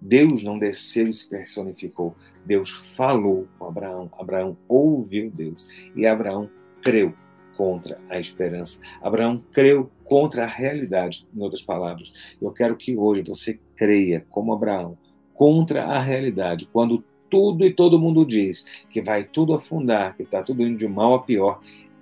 Deus 0.00 0.42
não 0.42 0.58
desceu 0.58 1.08
e 1.08 1.12
se 1.12 1.28
personificou. 1.28 2.14
Deus 2.44 2.70
falou 2.96 3.46
com 3.58 3.66
Abraão. 3.66 4.10
Abraão 4.18 4.56
ouviu 4.68 5.30
Deus. 5.30 5.68
E 5.94 6.06
Abraão 6.06 6.48
creu 6.82 7.14
contra 7.56 8.00
a 8.08 8.18
esperança. 8.18 8.80
Abraão 9.02 9.42
creu 9.52 9.90
contra 10.04 10.44
a 10.44 10.48
realidade, 10.48 11.26
em 11.34 11.42
outras 11.42 11.62
palavras. 11.62 12.12
Eu 12.40 12.50
quero 12.50 12.76
que 12.76 12.96
hoje 12.96 13.22
você 13.22 13.60
creia, 13.76 14.24
como 14.30 14.52
Abraão, 14.52 14.96
contra 15.34 15.84
a 15.84 16.00
realidade. 16.00 16.68
Quando 16.72 17.04
tudo 17.28 17.64
e 17.64 17.72
todo 17.72 17.98
mundo 17.98 18.24
diz 18.24 18.64
que 18.88 19.00
vai 19.00 19.24
tudo 19.24 19.54
afundar, 19.54 20.16
que 20.16 20.22
está 20.22 20.42
tudo 20.42 20.62
indo 20.62 20.78
de 20.78 20.88
mal 20.88 21.14
a 21.14 21.22
pior, 21.22 21.60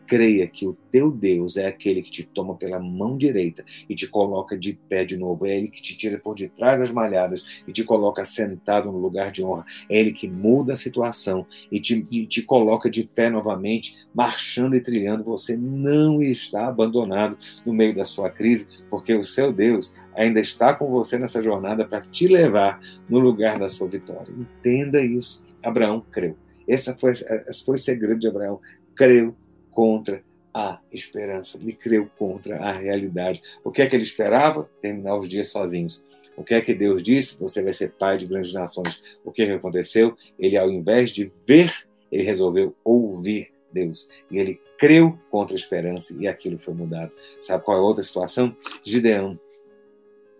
creia 0.08 0.48
que 0.48 0.66
o 0.66 0.72
teu 0.90 1.10
Deus 1.10 1.58
é 1.58 1.66
aquele 1.66 2.00
que 2.00 2.10
te 2.10 2.24
toma 2.24 2.54
pela 2.54 2.80
mão 2.80 3.18
direita 3.18 3.62
e 3.86 3.94
te 3.94 4.08
coloca 4.08 4.56
de 4.56 4.72
pé 4.72 5.04
de 5.04 5.18
novo. 5.18 5.46
É 5.46 5.54
ele 5.54 5.68
que 5.68 5.82
te 5.82 5.96
tira 5.96 6.18
por 6.18 6.34
detrás 6.34 6.80
das 6.80 6.90
malhadas 6.90 7.44
e 7.66 7.72
te 7.72 7.84
coloca 7.84 8.24
sentado 8.24 8.90
no 8.90 8.98
lugar 8.98 9.30
de 9.30 9.44
honra. 9.44 9.66
É 9.88 10.00
ele 10.00 10.12
que 10.12 10.26
muda 10.26 10.72
a 10.72 10.76
situação 10.76 11.46
e 11.70 11.78
te, 11.78 12.06
e 12.10 12.26
te 12.26 12.42
coloca 12.42 12.88
de 12.88 13.04
pé 13.04 13.28
novamente, 13.28 13.98
marchando 14.14 14.74
e 14.74 14.80
trilhando. 14.80 15.24
Você 15.24 15.56
não 15.56 16.22
está 16.22 16.66
abandonado 16.66 17.36
no 17.66 17.74
meio 17.74 17.94
da 17.94 18.06
sua 18.06 18.30
crise, 18.30 18.66
porque 18.88 19.14
o 19.14 19.22
seu 19.22 19.52
Deus 19.52 19.94
ainda 20.16 20.40
está 20.40 20.72
com 20.72 20.90
você 20.90 21.18
nessa 21.18 21.42
jornada 21.42 21.84
para 21.84 22.00
te 22.00 22.26
levar 22.26 22.80
no 23.08 23.18
lugar 23.18 23.58
da 23.58 23.68
sua 23.68 23.88
vitória. 23.88 24.32
Entenda 24.32 25.02
isso. 25.02 25.44
Abraão 25.62 26.02
creu. 26.10 26.34
Esse 26.66 26.94
foi, 26.98 27.12
esse 27.12 27.64
foi 27.64 27.74
o 27.74 27.78
segredo 27.78 28.18
de 28.18 28.26
Abraão. 28.26 28.58
Creu 28.96 29.36
contra 29.78 30.24
a 30.52 30.80
esperança, 30.90 31.56
ele 31.56 31.72
creu 31.72 32.10
contra 32.18 32.58
a 32.58 32.72
realidade. 32.72 33.40
O 33.62 33.70
que 33.70 33.80
é 33.80 33.86
que 33.86 33.94
ele 33.94 34.02
esperava? 34.02 34.68
Terminar 34.82 35.16
os 35.16 35.28
dias 35.28 35.46
sozinhos. 35.50 36.02
O 36.36 36.42
que 36.42 36.52
é 36.52 36.60
que 36.60 36.74
Deus 36.74 37.00
disse? 37.00 37.38
Você 37.38 37.62
vai 37.62 37.72
ser 37.72 37.92
pai 37.92 38.18
de 38.18 38.26
grandes 38.26 38.52
nações. 38.52 39.00
O 39.24 39.30
que, 39.30 39.42
é 39.42 39.46
que 39.46 39.52
aconteceu? 39.52 40.16
Ele, 40.36 40.56
ao 40.56 40.68
invés 40.68 41.12
de 41.12 41.30
ver, 41.46 41.72
ele 42.10 42.24
resolveu 42.24 42.74
ouvir 42.82 43.52
Deus. 43.72 44.08
E 44.28 44.38
ele 44.38 44.60
creu 44.76 45.16
contra 45.30 45.54
a 45.54 45.60
esperança 45.60 46.12
e 46.18 46.26
aquilo 46.26 46.58
foi 46.58 46.74
mudado. 46.74 47.12
Sabe 47.40 47.62
qual 47.62 47.76
é 47.76 47.80
a 47.80 47.84
outra 47.84 48.02
situação? 48.02 48.56
Gideão. 48.84 49.38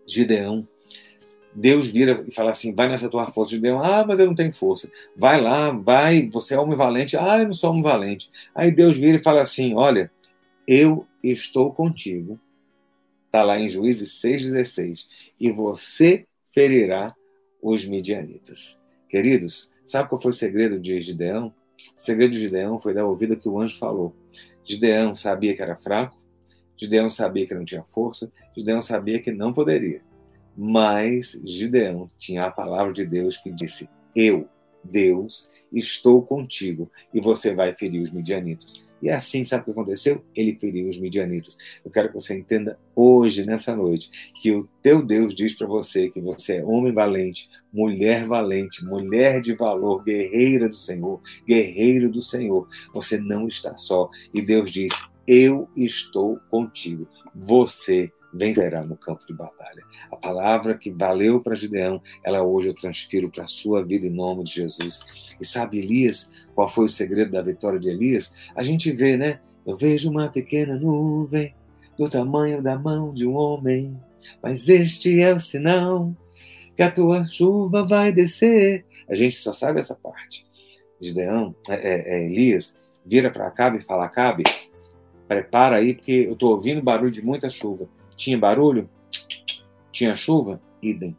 Gideão 0.05 0.67
Deus 1.59 1.91
vira 1.91 2.25
e 2.27 2.33
fala 2.33 2.53
assim: 2.53 2.73
vai 2.73 2.89
nessa 2.89 3.09
tua 3.09 3.27
força. 3.33 3.59
Deus, 3.59 3.83
ah, 3.83 4.05
mas 4.07 4.21
eu 4.21 4.27
não 4.27 4.35
tenho 4.35 4.53
força. 4.53 4.91
Vai 5.17 5.41
lá, 5.41 5.73
vai, 5.73 6.29
você 6.29 6.55
é 6.55 6.59
homem 6.59 6.77
valente. 6.77 7.17
Ah, 7.17 7.41
eu 7.41 7.47
não 7.47 7.53
sou 7.53 7.71
homem 7.71 7.83
valente. 7.83 8.31
Aí 8.55 8.71
Deus 8.71 8.97
vira 8.97 9.19
e 9.19 9.23
fala 9.23 9.41
assim: 9.41 9.75
olha, 9.75 10.11
eu 10.67 11.05
estou 11.23 11.73
contigo. 11.73 12.39
Está 13.27 13.43
lá 13.43 13.59
em 13.59 13.69
Juízes 13.69 14.21
6,16. 14.23 15.07
E 15.39 15.51
você 15.51 16.27
ferirá 16.55 17.15
os 17.61 17.85
midianitas. 17.85 18.79
Queridos, 19.09 19.69
sabe 19.85 20.09
qual 20.09 20.21
foi 20.21 20.31
o 20.31 20.35
segredo 20.35 20.79
de 20.79 21.01
Gideão? 21.01 21.53
O 21.97 22.01
segredo 22.01 22.33
de 22.33 22.41
Gideão 22.41 22.79
foi 22.79 22.95
dar 22.95 23.05
ouvido 23.05 23.35
ao 23.35 23.41
que 23.41 23.49
o 23.49 23.61
anjo 23.61 23.79
falou. 23.79 24.15
Gideão 24.65 25.15
sabia 25.15 25.57
que 25.57 25.63
era 25.63 25.75
fraco, 25.75 26.17
Gideão 26.77 27.11
sabia 27.11 27.47
que 27.47 27.55
não 27.55 27.65
tinha 27.65 27.83
força, 27.83 28.31
Gideão 28.57 28.81
sabia 28.81 29.21
que 29.21 29.33
não 29.33 29.53
poderia. 29.53 30.08
Mas 30.61 31.41
Gideão 31.45 32.09
tinha 32.19 32.47
a 32.47 32.51
palavra 32.51 32.93
de 32.93 33.07
Deus 33.07 33.37
que 33.37 33.53
disse: 33.53 33.89
Eu, 34.17 34.49
Deus, 34.83 35.49
estou 35.73 36.21
contigo 36.21 36.91
e 37.15 37.21
você 37.21 37.55
vai 37.55 37.73
ferir 37.75 38.03
os 38.03 38.11
midianitas. 38.11 38.75
E 39.01 39.09
assim, 39.09 39.45
sabe 39.45 39.63
o 39.63 39.65
que 39.67 39.71
aconteceu? 39.71 40.25
Ele 40.35 40.59
feriu 40.59 40.89
os 40.89 40.99
midianitas. 40.99 41.57
Eu 41.85 41.93
quero 41.93 42.09
que 42.09 42.15
você 42.15 42.37
entenda 42.37 42.77
hoje, 42.93 43.47
nessa 43.47 43.77
noite, 43.77 44.11
que 44.43 44.51
o 44.51 44.69
teu 44.83 45.01
Deus 45.01 45.33
diz 45.33 45.55
para 45.55 45.69
você 45.69 46.11
que 46.11 46.21
você 46.21 46.57
é 46.57 46.65
homem 46.65 46.93
valente, 46.93 47.49
mulher 47.73 48.27
valente, 48.27 48.85
mulher 48.85 49.41
de 49.41 49.55
valor, 49.55 50.03
guerreira 50.03 50.69
do 50.69 50.77
Senhor, 50.77 51.21
guerreiro 51.47 52.11
do 52.11 52.21
Senhor. 52.21 52.69
Você 52.93 53.17
não 53.17 53.47
está 53.47 53.77
só. 53.77 54.09
E 54.35 54.43
Deus 54.43 54.73
diz: 54.73 54.93
Eu 55.25 55.69
estou 55.77 56.41
contigo. 56.51 57.07
Você 57.33 58.11
vencerá 58.39 58.83
no 58.85 58.97
campo 58.97 59.27
de 59.27 59.35
batalha. 59.35 59.83
A 60.11 60.17
palavra 60.17 60.75
que 60.75 60.91
valeu 60.91 61.41
para 61.41 61.57
Gideão, 61.57 62.01
ela 62.23 62.43
hoje 62.43 62.69
eu 62.69 62.75
transfiro 62.75 63.29
para 63.29 63.45
a 63.45 63.49
sua 63.49 63.85
vida 63.85 64.07
em 64.07 64.11
nome 64.11 64.45
de 64.45 64.53
Jesus. 64.53 65.05
E 65.41 65.45
sabe, 65.45 65.79
Elias, 65.79 66.31
qual 66.55 66.69
foi 66.69 66.85
o 66.85 66.89
segredo 66.89 67.33
da 67.33 67.43
vitória 67.43 67.79
de 67.79 67.89
Elias? 67.89 68.33
A 68.55 68.63
gente 68.63 68.93
vê, 68.93 69.17
né? 69.17 69.41
Eu 69.67 69.77
vejo 69.77 70.09
uma 70.09 70.29
pequena 70.29 70.77
nuvem 70.77 71.55
do 71.99 72.09
tamanho 72.09 72.63
da 72.63 72.79
mão 72.79 73.13
de 73.13 73.27
um 73.27 73.35
homem, 73.35 73.95
mas 74.41 74.69
este 74.69 75.21
é 75.21 75.35
o 75.35 75.41
sinal 75.41 76.15
que 76.77 76.83
a 76.83 76.91
tua 76.91 77.25
chuva 77.27 77.85
vai 77.85 78.13
descer. 78.13 78.87
A 79.09 79.15
gente 79.15 79.37
só 79.37 79.53
sabe 79.53 79.81
essa 79.81 79.97
parte. 79.97 80.47
Gideão, 81.01 81.55
é, 81.69 81.75
é, 81.75 82.15
é 82.15 82.25
Elias, 82.25 82.75
vira 83.05 83.31
para 83.31 83.47
Acabe 83.47 83.79
e 83.79 83.83
fala: 83.83 84.05
Acabe, 84.05 84.45
prepara 85.27 85.77
aí, 85.77 85.95
porque 85.95 86.13
eu 86.13 86.33
estou 86.35 86.53
ouvindo 86.53 86.83
barulho 86.83 87.11
de 87.11 87.23
muita 87.23 87.51
chuva. 87.51 87.89
Tinha 88.19 88.37
barulho? 88.37 88.91
Tinha 89.93 90.15
chuva? 90.15 90.61
Idem. 90.83 91.17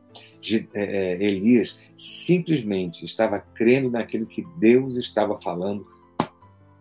É, 0.74 0.84
é, 0.84 1.24
Elias 1.24 1.78
simplesmente 1.96 3.04
estava 3.04 3.40
crendo 3.40 3.90
naquilo 3.90 4.26
que 4.26 4.46
Deus 4.58 4.96
estava 4.96 5.40
falando 5.42 5.86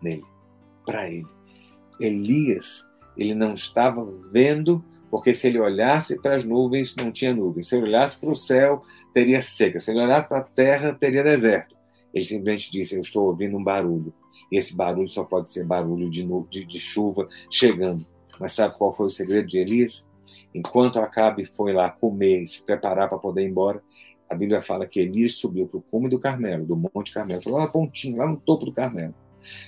nele, 0.01 0.23
para 0.85 1.09
ele. 1.09 1.27
Elias, 1.99 2.85
ele 3.17 3.33
não 3.33 3.53
estava 3.53 4.05
vendo, 4.31 4.83
porque 5.09 5.33
se 5.33 5.47
ele 5.47 5.59
olhasse 5.59 6.21
para 6.21 6.35
as 6.35 6.43
nuvens, 6.43 6.95
não 6.95 7.11
tinha 7.11 7.33
nuvens. 7.33 7.67
Se 7.67 7.75
ele 7.75 7.85
olhasse 7.85 8.19
para 8.19 8.29
o 8.29 8.35
céu, 8.35 8.81
teria 9.13 9.41
seca. 9.41 9.79
Se 9.79 9.91
ele 9.91 10.01
olhasse 10.01 10.27
para 10.27 10.39
a 10.39 10.43
terra, 10.43 10.93
teria 10.93 11.23
deserto. 11.23 11.75
Ele 12.13 12.23
simplesmente 12.23 12.71
disse: 12.71 12.95
Eu 12.95 13.01
estou 13.01 13.25
ouvindo 13.25 13.57
um 13.57 13.63
barulho. 13.63 14.13
E 14.51 14.57
esse 14.57 14.75
barulho 14.75 15.07
só 15.07 15.23
pode 15.23 15.49
ser 15.49 15.65
barulho 15.65 16.09
de, 16.09 16.25
de, 16.49 16.65
de 16.65 16.79
chuva 16.79 17.27
chegando. 17.49 18.05
Mas 18.39 18.53
sabe 18.53 18.77
qual 18.77 18.93
foi 18.93 19.07
o 19.07 19.09
segredo 19.09 19.47
de 19.47 19.57
Elias? 19.57 20.08
Enquanto 20.53 20.99
Acabe 20.99 21.45
foi 21.45 21.73
lá 21.73 21.89
comer 21.89 22.43
e 22.43 22.47
se 22.47 22.61
preparar 22.61 23.09
para 23.09 23.17
poder 23.17 23.43
ir 23.43 23.49
embora, 23.49 23.81
a 24.29 24.35
Bíblia 24.35 24.61
fala 24.61 24.85
que 24.85 24.99
Elias 24.99 25.33
subiu 25.33 25.67
para 25.67 25.77
o 25.77 25.81
cume 25.81 26.07
do 26.07 26.19
Carmelo, 26.19 26.65
do 26.65 26.75
Monte 26.75 27.11
Carmelo, 27.11 27.41
foi 27.41 27.51
lá 27.51 27.61
no 27.61 27.71
pontinho, 27.71 28.17
lá 28.17 28.27
no 28.27 28.37
topo 28.37 28.65
do 28.65 28.71
Carmelo. 28.71 29.13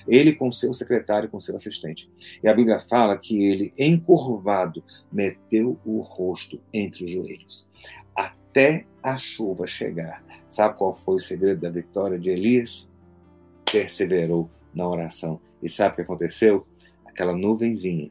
Ele 0.06 0.34
com 0.34 0.52
seu 0.52 0.72
secretário, 0.72 1.28
com 1.28 1.40
seu 1.40 1.56
assistente. 1.56 2.08
E 2.42 2.48
a 2.48 2.54
Bíblia 2.54 2.78
fala 2.78 3.16
que 3.16 3.44
ele, 3.44 3.72
encurvado, 3.76 4.84
meteu 5.10 5.78
o 5.84 6.00
rosto 6.00 6.60
entre 6.72 7.04
os 7.04 7.10
joelhos, 7.10 7.66
até 8.14 8.86
a 9.02 9.16
chuva 9.16 9.66
chegar. 9.66 10.22
Sabe 10.48 10.76
qual 10.76 10.94
foi 10.94 11.16
o 11.16 11.20
segredo 11.20 11.60
da 11.60 11.70
vitória 11.70 12.18
de 12.18 12.30
Elias? 12.30 12.88
Perseverou 13.70 14.48
na 14.74 14.86
oração. 14.86 15.40
E 15.62 15.68
sabe 15.68 15.92
o 15.92 15.96
que 15.96 16.02
aconteceu? 16.02 16.66
Aquela 17.04 17.34
nuvenzinha 17.34 18.10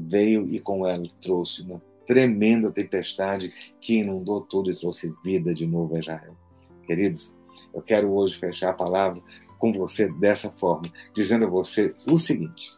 veio 0.00 0.48
e 0.48 0.58
com 0.58 0.86
ela 0.86 1.06
trouxe 1.20 1.62
uma 1.62 1.80
tremenda 2.06 2.70
tempestade 2.70 3.52
que 3.80 3.98
inundou 3.98 4.40
tudo 4.40 4.70
e 4.70 4.74
trouxe 4.74 5.14
vida 5.22 5.54
de 5.54 5.66
novo 5.66 5.94
a 5.94 6.00
Israel. 6.00 6.36
Queridos, 6.84 7.34
eu 7.72 7.80
quero 7.82 8.10
hoje 8.10 8.38
fechar 8.38 8.70
a 8.70 8.74
palavra 8.74 9.22
com 9.58 9.72
você 9.72 10.08
dessa 10.08 10.50
forma, 10.50 10.90
dizendo 11.14 11.44
a 11.44 11.48
você 11.48 11.94
o 12.06 12.18
seguinte: 12.18 12.72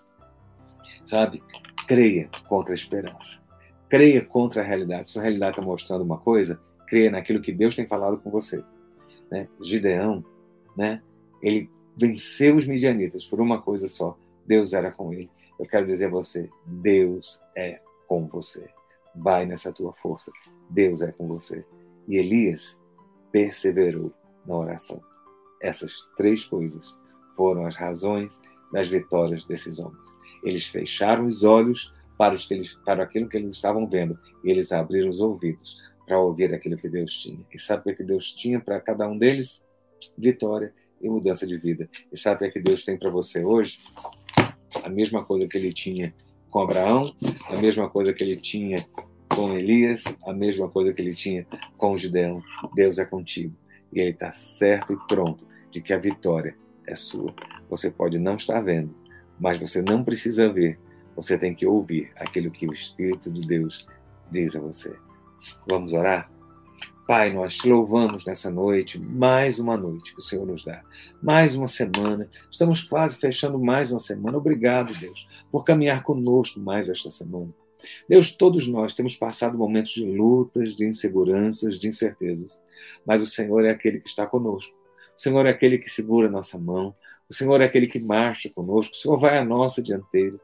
sabe, 1.06 1.42
creia 1.86 2.28
contra 2.48 2.72
a 2.72 2.74
esperança, 2.74 3.40
creia 3.88 4.22
contra 4.22 4.62
a 4.62 4.64
realidade. 4.64 5.10
Se 5.10 5.18
a 5.18 5.22
realidade 5.22 5.52
está 5.52 5.62
mostrando 5.62 6.02
uma 6.02 6.18
coisa, 6.18 6.60
creia 6.86 7.10
naquilo 7.10 7.40
que 7.40 7.52
Deus 7.52 7.74
tem 7.74 7.86
falado 7.86 8.18
com 8.18 8.30
você. 8.30 8.62
Né? 9.30 9.48
Gideão, 9.62 10.22
né? 10.76 11.00
ele 11.42 11.70
venceu 11.96 12.56
os 12.56 12.66
midianitas 12.66 13.24
por 13.24 13.40
uma 13.40 13.62
coisa 13.62 13.88
só: 13.88 14.18
Deus 14.46 14.72
era 14.72 14.90
com 14.90 15.12
ele. 15.12 15.30
Eu 15.62 15.68
quero 15.68 15.86
dizer 15.86 16.06
a 16.06 16.10
você: 16.10 16.50
Deus 16.66 17.40
é 17.56 17.80
com 18.08 18.26
você. 18.26 18.68
Vai 19.14 19.46
nessa 19.46 19.72
tua 19.72 19.92
força. 19.92 20.32
Deus 20.68 21.02
é 21.02 21.12
com 21.12 21.28
você. 21.28 21.64
E 22.08 22.16
Elias 22.16 22.76
perseverou 23.30 24.12
na 24.44 24.56
oração. 24.56 25.00
Essas 25.62 25.92
três 26.16 26.44
coisas 26.44 26.84
foram 27.36 27.64
as 27.64 27.76
razões 27.76 28.42
das 28.72 28.88
vitórias 28.88 29.44
desses 29.44 29.78
homens. 29.78 30.16
Eles 30.42 30.66
fecharam 30.66 31.28
os 31.28 31.44
olhos 31.44 31.94
para, 32.18 32.34
os 32.34 32.44
que 32.44 32.54
eles, 32.54 32.74
para 32.84 33.04
aquilo 33.04 33.28
que 33.28 33.36
eles 33.36 33.54
estavam 33.54 33.88
vendo 33.88 34.18
e 34.42 34.50
eles 34.50 34.72
abriram 34.72 35.10
os 35.10 35.20
ouvidos 35.20 35.80
para 36.04 36.18
ouvir 36.18 36.52
aquilo 36.52 36.76
que 36.76 36.88
Deus 36.88 37.12
tinha. 37.18 37.46
E 37.52 37.58
sabe 37.58 37.92
o 37.92 37.96
que 37.96 38.02
Deus 38.02 38.32
tinha 38.32 38.58
para 38.58 38.80
cada 38.80 39.06
um 39.06 39.16
deles? 39.16 39.64
Vitória 40.18 40.74
e 41.00 41.08
mudança 41.08 41.46
de 41.46 41.56
vida. 41.56 41.88
E 42.12 42.18
sabe 42.18 42.48
o 42.48 42.52
que 42.52 42.60
Deus 42.60 42.82
tem 42.82 42.98
para 42.98 43.10
você 43.10 43.44
hoje? 43.44 43.78
A 44.82 44.88
mesma 44.88 45.24
coisa 45.24 45.46
que 45.46 45.56
ele 45.56 45.72
tinha 45.72 46.14
com 46.50 46.60
Abraão, 46.60 47.14
a 47.48 47.56
mesma 47.56 47.88
coisa 47.88 48.12
que 48.12 48.22
ele 48.22 48.36
tinha 48.36 48.76
com 49.28 49.56
Elias, 49.56 50.04
a 50.26 50.32
mesma 50.32 50.68
coisa 50.68 50.92
que 50.92 51.00
ele 51.00 51.14
tinha 51.14 51.46
com 51.76 51.96
Gideão. 51.96 52.42
Deus 52.74 52.98
é 52.98 53.04
contigo. 53.04 53.54
E 53.92 54.00
ele 54.00 54.10
está 54.10 54.32
certo 54.32 54.92
e 54.92 54.96
pronto 55.08 55.46
de 55.70 55.80
que 55.80 55.92
a 55.92 55.98
vitória 55.98 56.56
é 56.86 56.94
sua. 56.94 57.34
Você 57.68 57.90
pode 57.90 58.18
não 58.18 58.36
estar 58.36 58.60
vendo, 58.60 58.94
mas 59.38 59.58
você 59.58 59.80
não 59.80 60.04
precisa 60.04 60.52
ver. 60.52 60.78
Você 61.14 61.36
tem 61.36 61.54
que 61.54 61.66
ouvir 61.66 62.10
aquilo 62.16 62.50
que 62.50 62.66
o 62.66 62.72
Espírito 62.72 63.30
de 63.30 63.46
Deus 63.46 63.86
diz 64.30 64.56
a 64.56 64.60
você. 64.60 64.96
Vamos 65.68 65.92
orar? 65.92 66.31
Pai, 67.12 67.30
nós 67.30 67.56
te 67.56 67.68
louvamos 67.68 68.24
nessa 68.24 68.50
noite, 68.50 68.98
mais 68.98 69.58
uma 69.58 69.76
noite 69.76 70.14
que 70.14 70.18
o 70.18 70.22
Senhor 70.22 70.46
nos 70.46 70.64
dá, 70.64 70.82
mais 71.22 71.54
uma 71.54 71.68
semana. 71.68 72.26
Estamos 72.50 72.82
quase 72.82 73.18
fechando 73.18 73.58
mais 73.58 73.92
uma 73.92 74.00
semana. 74.00 74.38
Obrigado, 74.38 74.98
Deus, 74.98 75.28
por 75.50 75.62
caminhar 75.62 76.04
conosco 76.04 76.58
mais 76.58 76.88
esta 76.88 77.10
semana. 77.10 77.52
Deus, 78.08 78.34
todos 78.34 78.66
nós 78.66 78.94
temos 78.94 79.14
passado 79.14 79.58
momentos 79.58 79.92
de 79.92 80.06
lutas, 80.06 80.74
de 80.74 80.86
inseguranças, 80.86 81.78
de 81.78 81.86
incertezas, 81.86 82.58
mas 83.04 83.20
o 83.20 83.26
Senhor 83.26 83.62
é 83.66 83.72
aquele 83.72 84.00
que 84.00 84.08
está 84.08 84.26
conosco. 84.26 84.74
O 85.14 85.20
Senhor 85.20 85.44
é 85.44 85.50
aquele 85.50 85.76
que 85.76 85.90
segura 85.90 86.28
a 86.28 86.30
nossa 86.30 86.56
mão. 86.58 86.96
O 87.28 87.34
Senhor 87.34 87.60
é 87.60 87.66
aquele 87.66 87.88
que 87.88 88.00
marcha 88.00 88.48
conosco. 88.48 88.94
O 88.94 88.96
Senhor 88.96 89.18
vai 89.18 89.36
à 89.36 89.44
nossa 89.44 89.82
dianteira. 89.82 90.40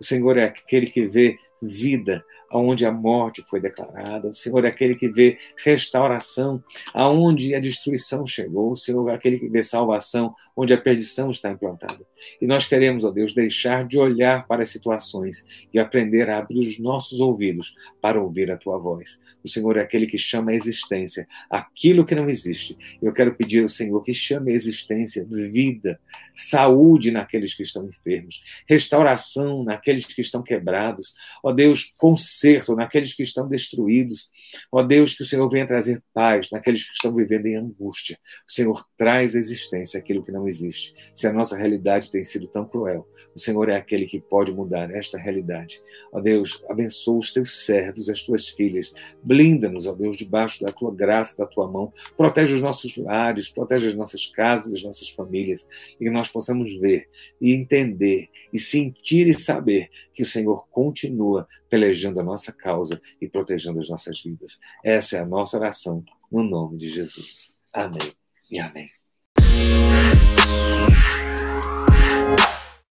O 0.00 0.02
Senhor 0.02 0.38
é 0.38 0.44
aquele 0.44 0.86
que 0.86 1.06
vê 1.06 1.36
vida 1.60 2.24
aonde 2.50 2.84
a 2.86 2.92
morte 2.92 3.44
foi 3.48 3.60
declarada. 3.60 4.28
O 4.28 4.34
Senhor 4.34 4.64
é 4.64 4.68
aquele 4.68 4.94
que 4.94 5.08
vê 5.08 5.38
restauração 5.64 6.62
aonde 6.92 7.54
a 7.54 7.60
destruição 7.60 8.24
chegou. 8.26 8.72
O 8.72 8.76
Senhor 8.76 9.08
é 9.08 9.14
aquele 9.14 9.38
que 9.38 9.48
vê 9.48 9.62
salvação 9.62 10.34
onde 10.56 10.72
a 10.72 10.80
perdição 10.80 11.30
está 11.30 11.50
implantada. 11.50 12.04
E 12.40 12.46
nós 12.46 12.64
queremos, 12.64 13.04
ó 13.04 13.10
Deus, 13.10 13.34
deixar 13.34 13.86
de 13.86 13.98
olhar 13.98 14.46
para 14.46 14.62
as 14.62 14.70
situações 14.70 15.44
e 15.72 15.78
aprender 15.78 16.30
a 16.30 16.38
abrir 16.38 16.60
os 16.60 16.78
nossos 16.78 17.20
ouvidos 17.20 17.74
para 18.00 18.20
ouvir 18.20 18.50
a 18.50 18.56
tua 18.56 18.78
voz. 18.78 19.20
O 19.44 19.48
Senhor 19.48 19.76
é 19.76 19.80
aquele 19.80 20.06
que 20.06 20.18
chama 20.18 20.50
a 20.50 20.54
existência 20.54 21.26
aquilo 21.50 22.04
que 22.04 22.14
não 22.14 22.28
existe. 22.28 22.76
Eu 23.00 23.12
quero 23.12 23.34
pedir 23.34 23.62
ao 23.62 23.68
Senhor 23.68 24.02
que 24.02 24.12
chame 24.12 24.52
a 24.52 24.54
existência 24.54 25.26
vida, 25.26 26.00
saúde 26.34 27.10
naqueles 27.10 27.54
que 27.54 27.62
estão 27.62 27.86
enfermos, 27.86 28.42
restauração 28.68 29.62
naqueles 29.64 30.06
que 30.06 30.20
estão 30.20 30.42
quebrados. 30.42 31.14
Ó 31.42 31.52
Deus, 31.52 31.92
conserto 32.36 32.76
naqueles 32.76 33.14
que 33.14 33.22
estão 33.22 33.48
destruídos. 33.48 34.28
Ó 34.70 34.82
Deus, 34.82 35.14
que 35.14 35.22
o 35.22 35.26
Senhor 35.26 35.48
venha 35.48 35.66
trazer 35.66 36.02
paz 36.12 36.50
naqueles 36.50 36.84
que 36.84 36.92
estão 36.92 37.14
vivendo 37.14 37.46
em 37.46 37.56
angústia. 37.56 38.18
O 38.46 38.52
Senhor 38.52 38.84
traz 38.96 39.34
a 39.34 39.38
existência 39.38 39.98
aquilo 39.98 40.22
que 40.22 40.30
não 40.30 40.46
existe. 40.46 40.94
Se 41.14 41.26
a 41.26 41.32
nossa 41.32 41.56
realidade 41.56 42.10
tem 42.10 42.22
sido 42.22 42.46
tão 42.46 42.66
cruel, 42.66 43.08
o 43.34 43.38
Senhor 43.38 43.68
é 43.68 43.76
aquele 43.76 44.04
que 44.04 44.20
pode 44.20 44.52
mudar 44.52 44.90
esta 44.90 45.16
realidade. 45.16 45.80
Ó 46.12 46.20
Deus, 46.20 46.62
abençoa 46.68 47.18
os 47.18 47.32
teus 47.32 47.64
servos, 47.64 48.08
as 48.08 48.22
tuas 48.22 48.48
filhas. 48.48 48.92
Blinda-nos, 49.22 49.86
ó 49.86 49.92
Deus, 49.92 50.16
debaixo 50.16 50.62
da 50.62 50.72
tua 50.72 50.94
graça, 50.94 51.36
da 51.36 51.46
tua 51.46 51.70
mão. 51.70 51.92
Protege 52.16 52.54
os 52.54 52.60
nossos 52.60 52.96
lares, 52.96 53.48
protege 53.48 53.88
as 53.88 53.94
nossas 53.94 54.26
casas, 54.26 54.74
as 54.74 54.82
nossas 54.82 55.08
famílias. 55.08 55.66
E 55.98 56.04
que 56.04 56.10
nós 56.10 56.28
possamos 56.28 56.76
ver 56.76 57.08
e 57.40 57.54
entender 57.54 58.28
e 58.52 58.58
sentir 58.58 59.26
e 59.26 59.34
saber 59.34 59.88
que 60.12 60.22
o 60.22 60.26
Senhor 60.26 60.66
continua 60.70 61.46
pelejando 61.68 62.20
a 62.20 62.24
nossa 62.26 62.52
causa 62.52 63.00
e 63.20 63.28
protegendo 63.28 63.78
as 63.78 63.88
nossas 63.88 64.20
vidas. 64.20 64.58
Essa 64.84 65.16
é 65.16 65.20
a 65.20 65.26
nossa 65.26 65.56
oração, 65.56 66.04
no 66.30 66.42
nome 66.42 66.76
de 66.76 66.90
Jesus. 66.90 67.54
Amém 67.72 68.12
e 68.50 68.58
amém. 68.58 68.90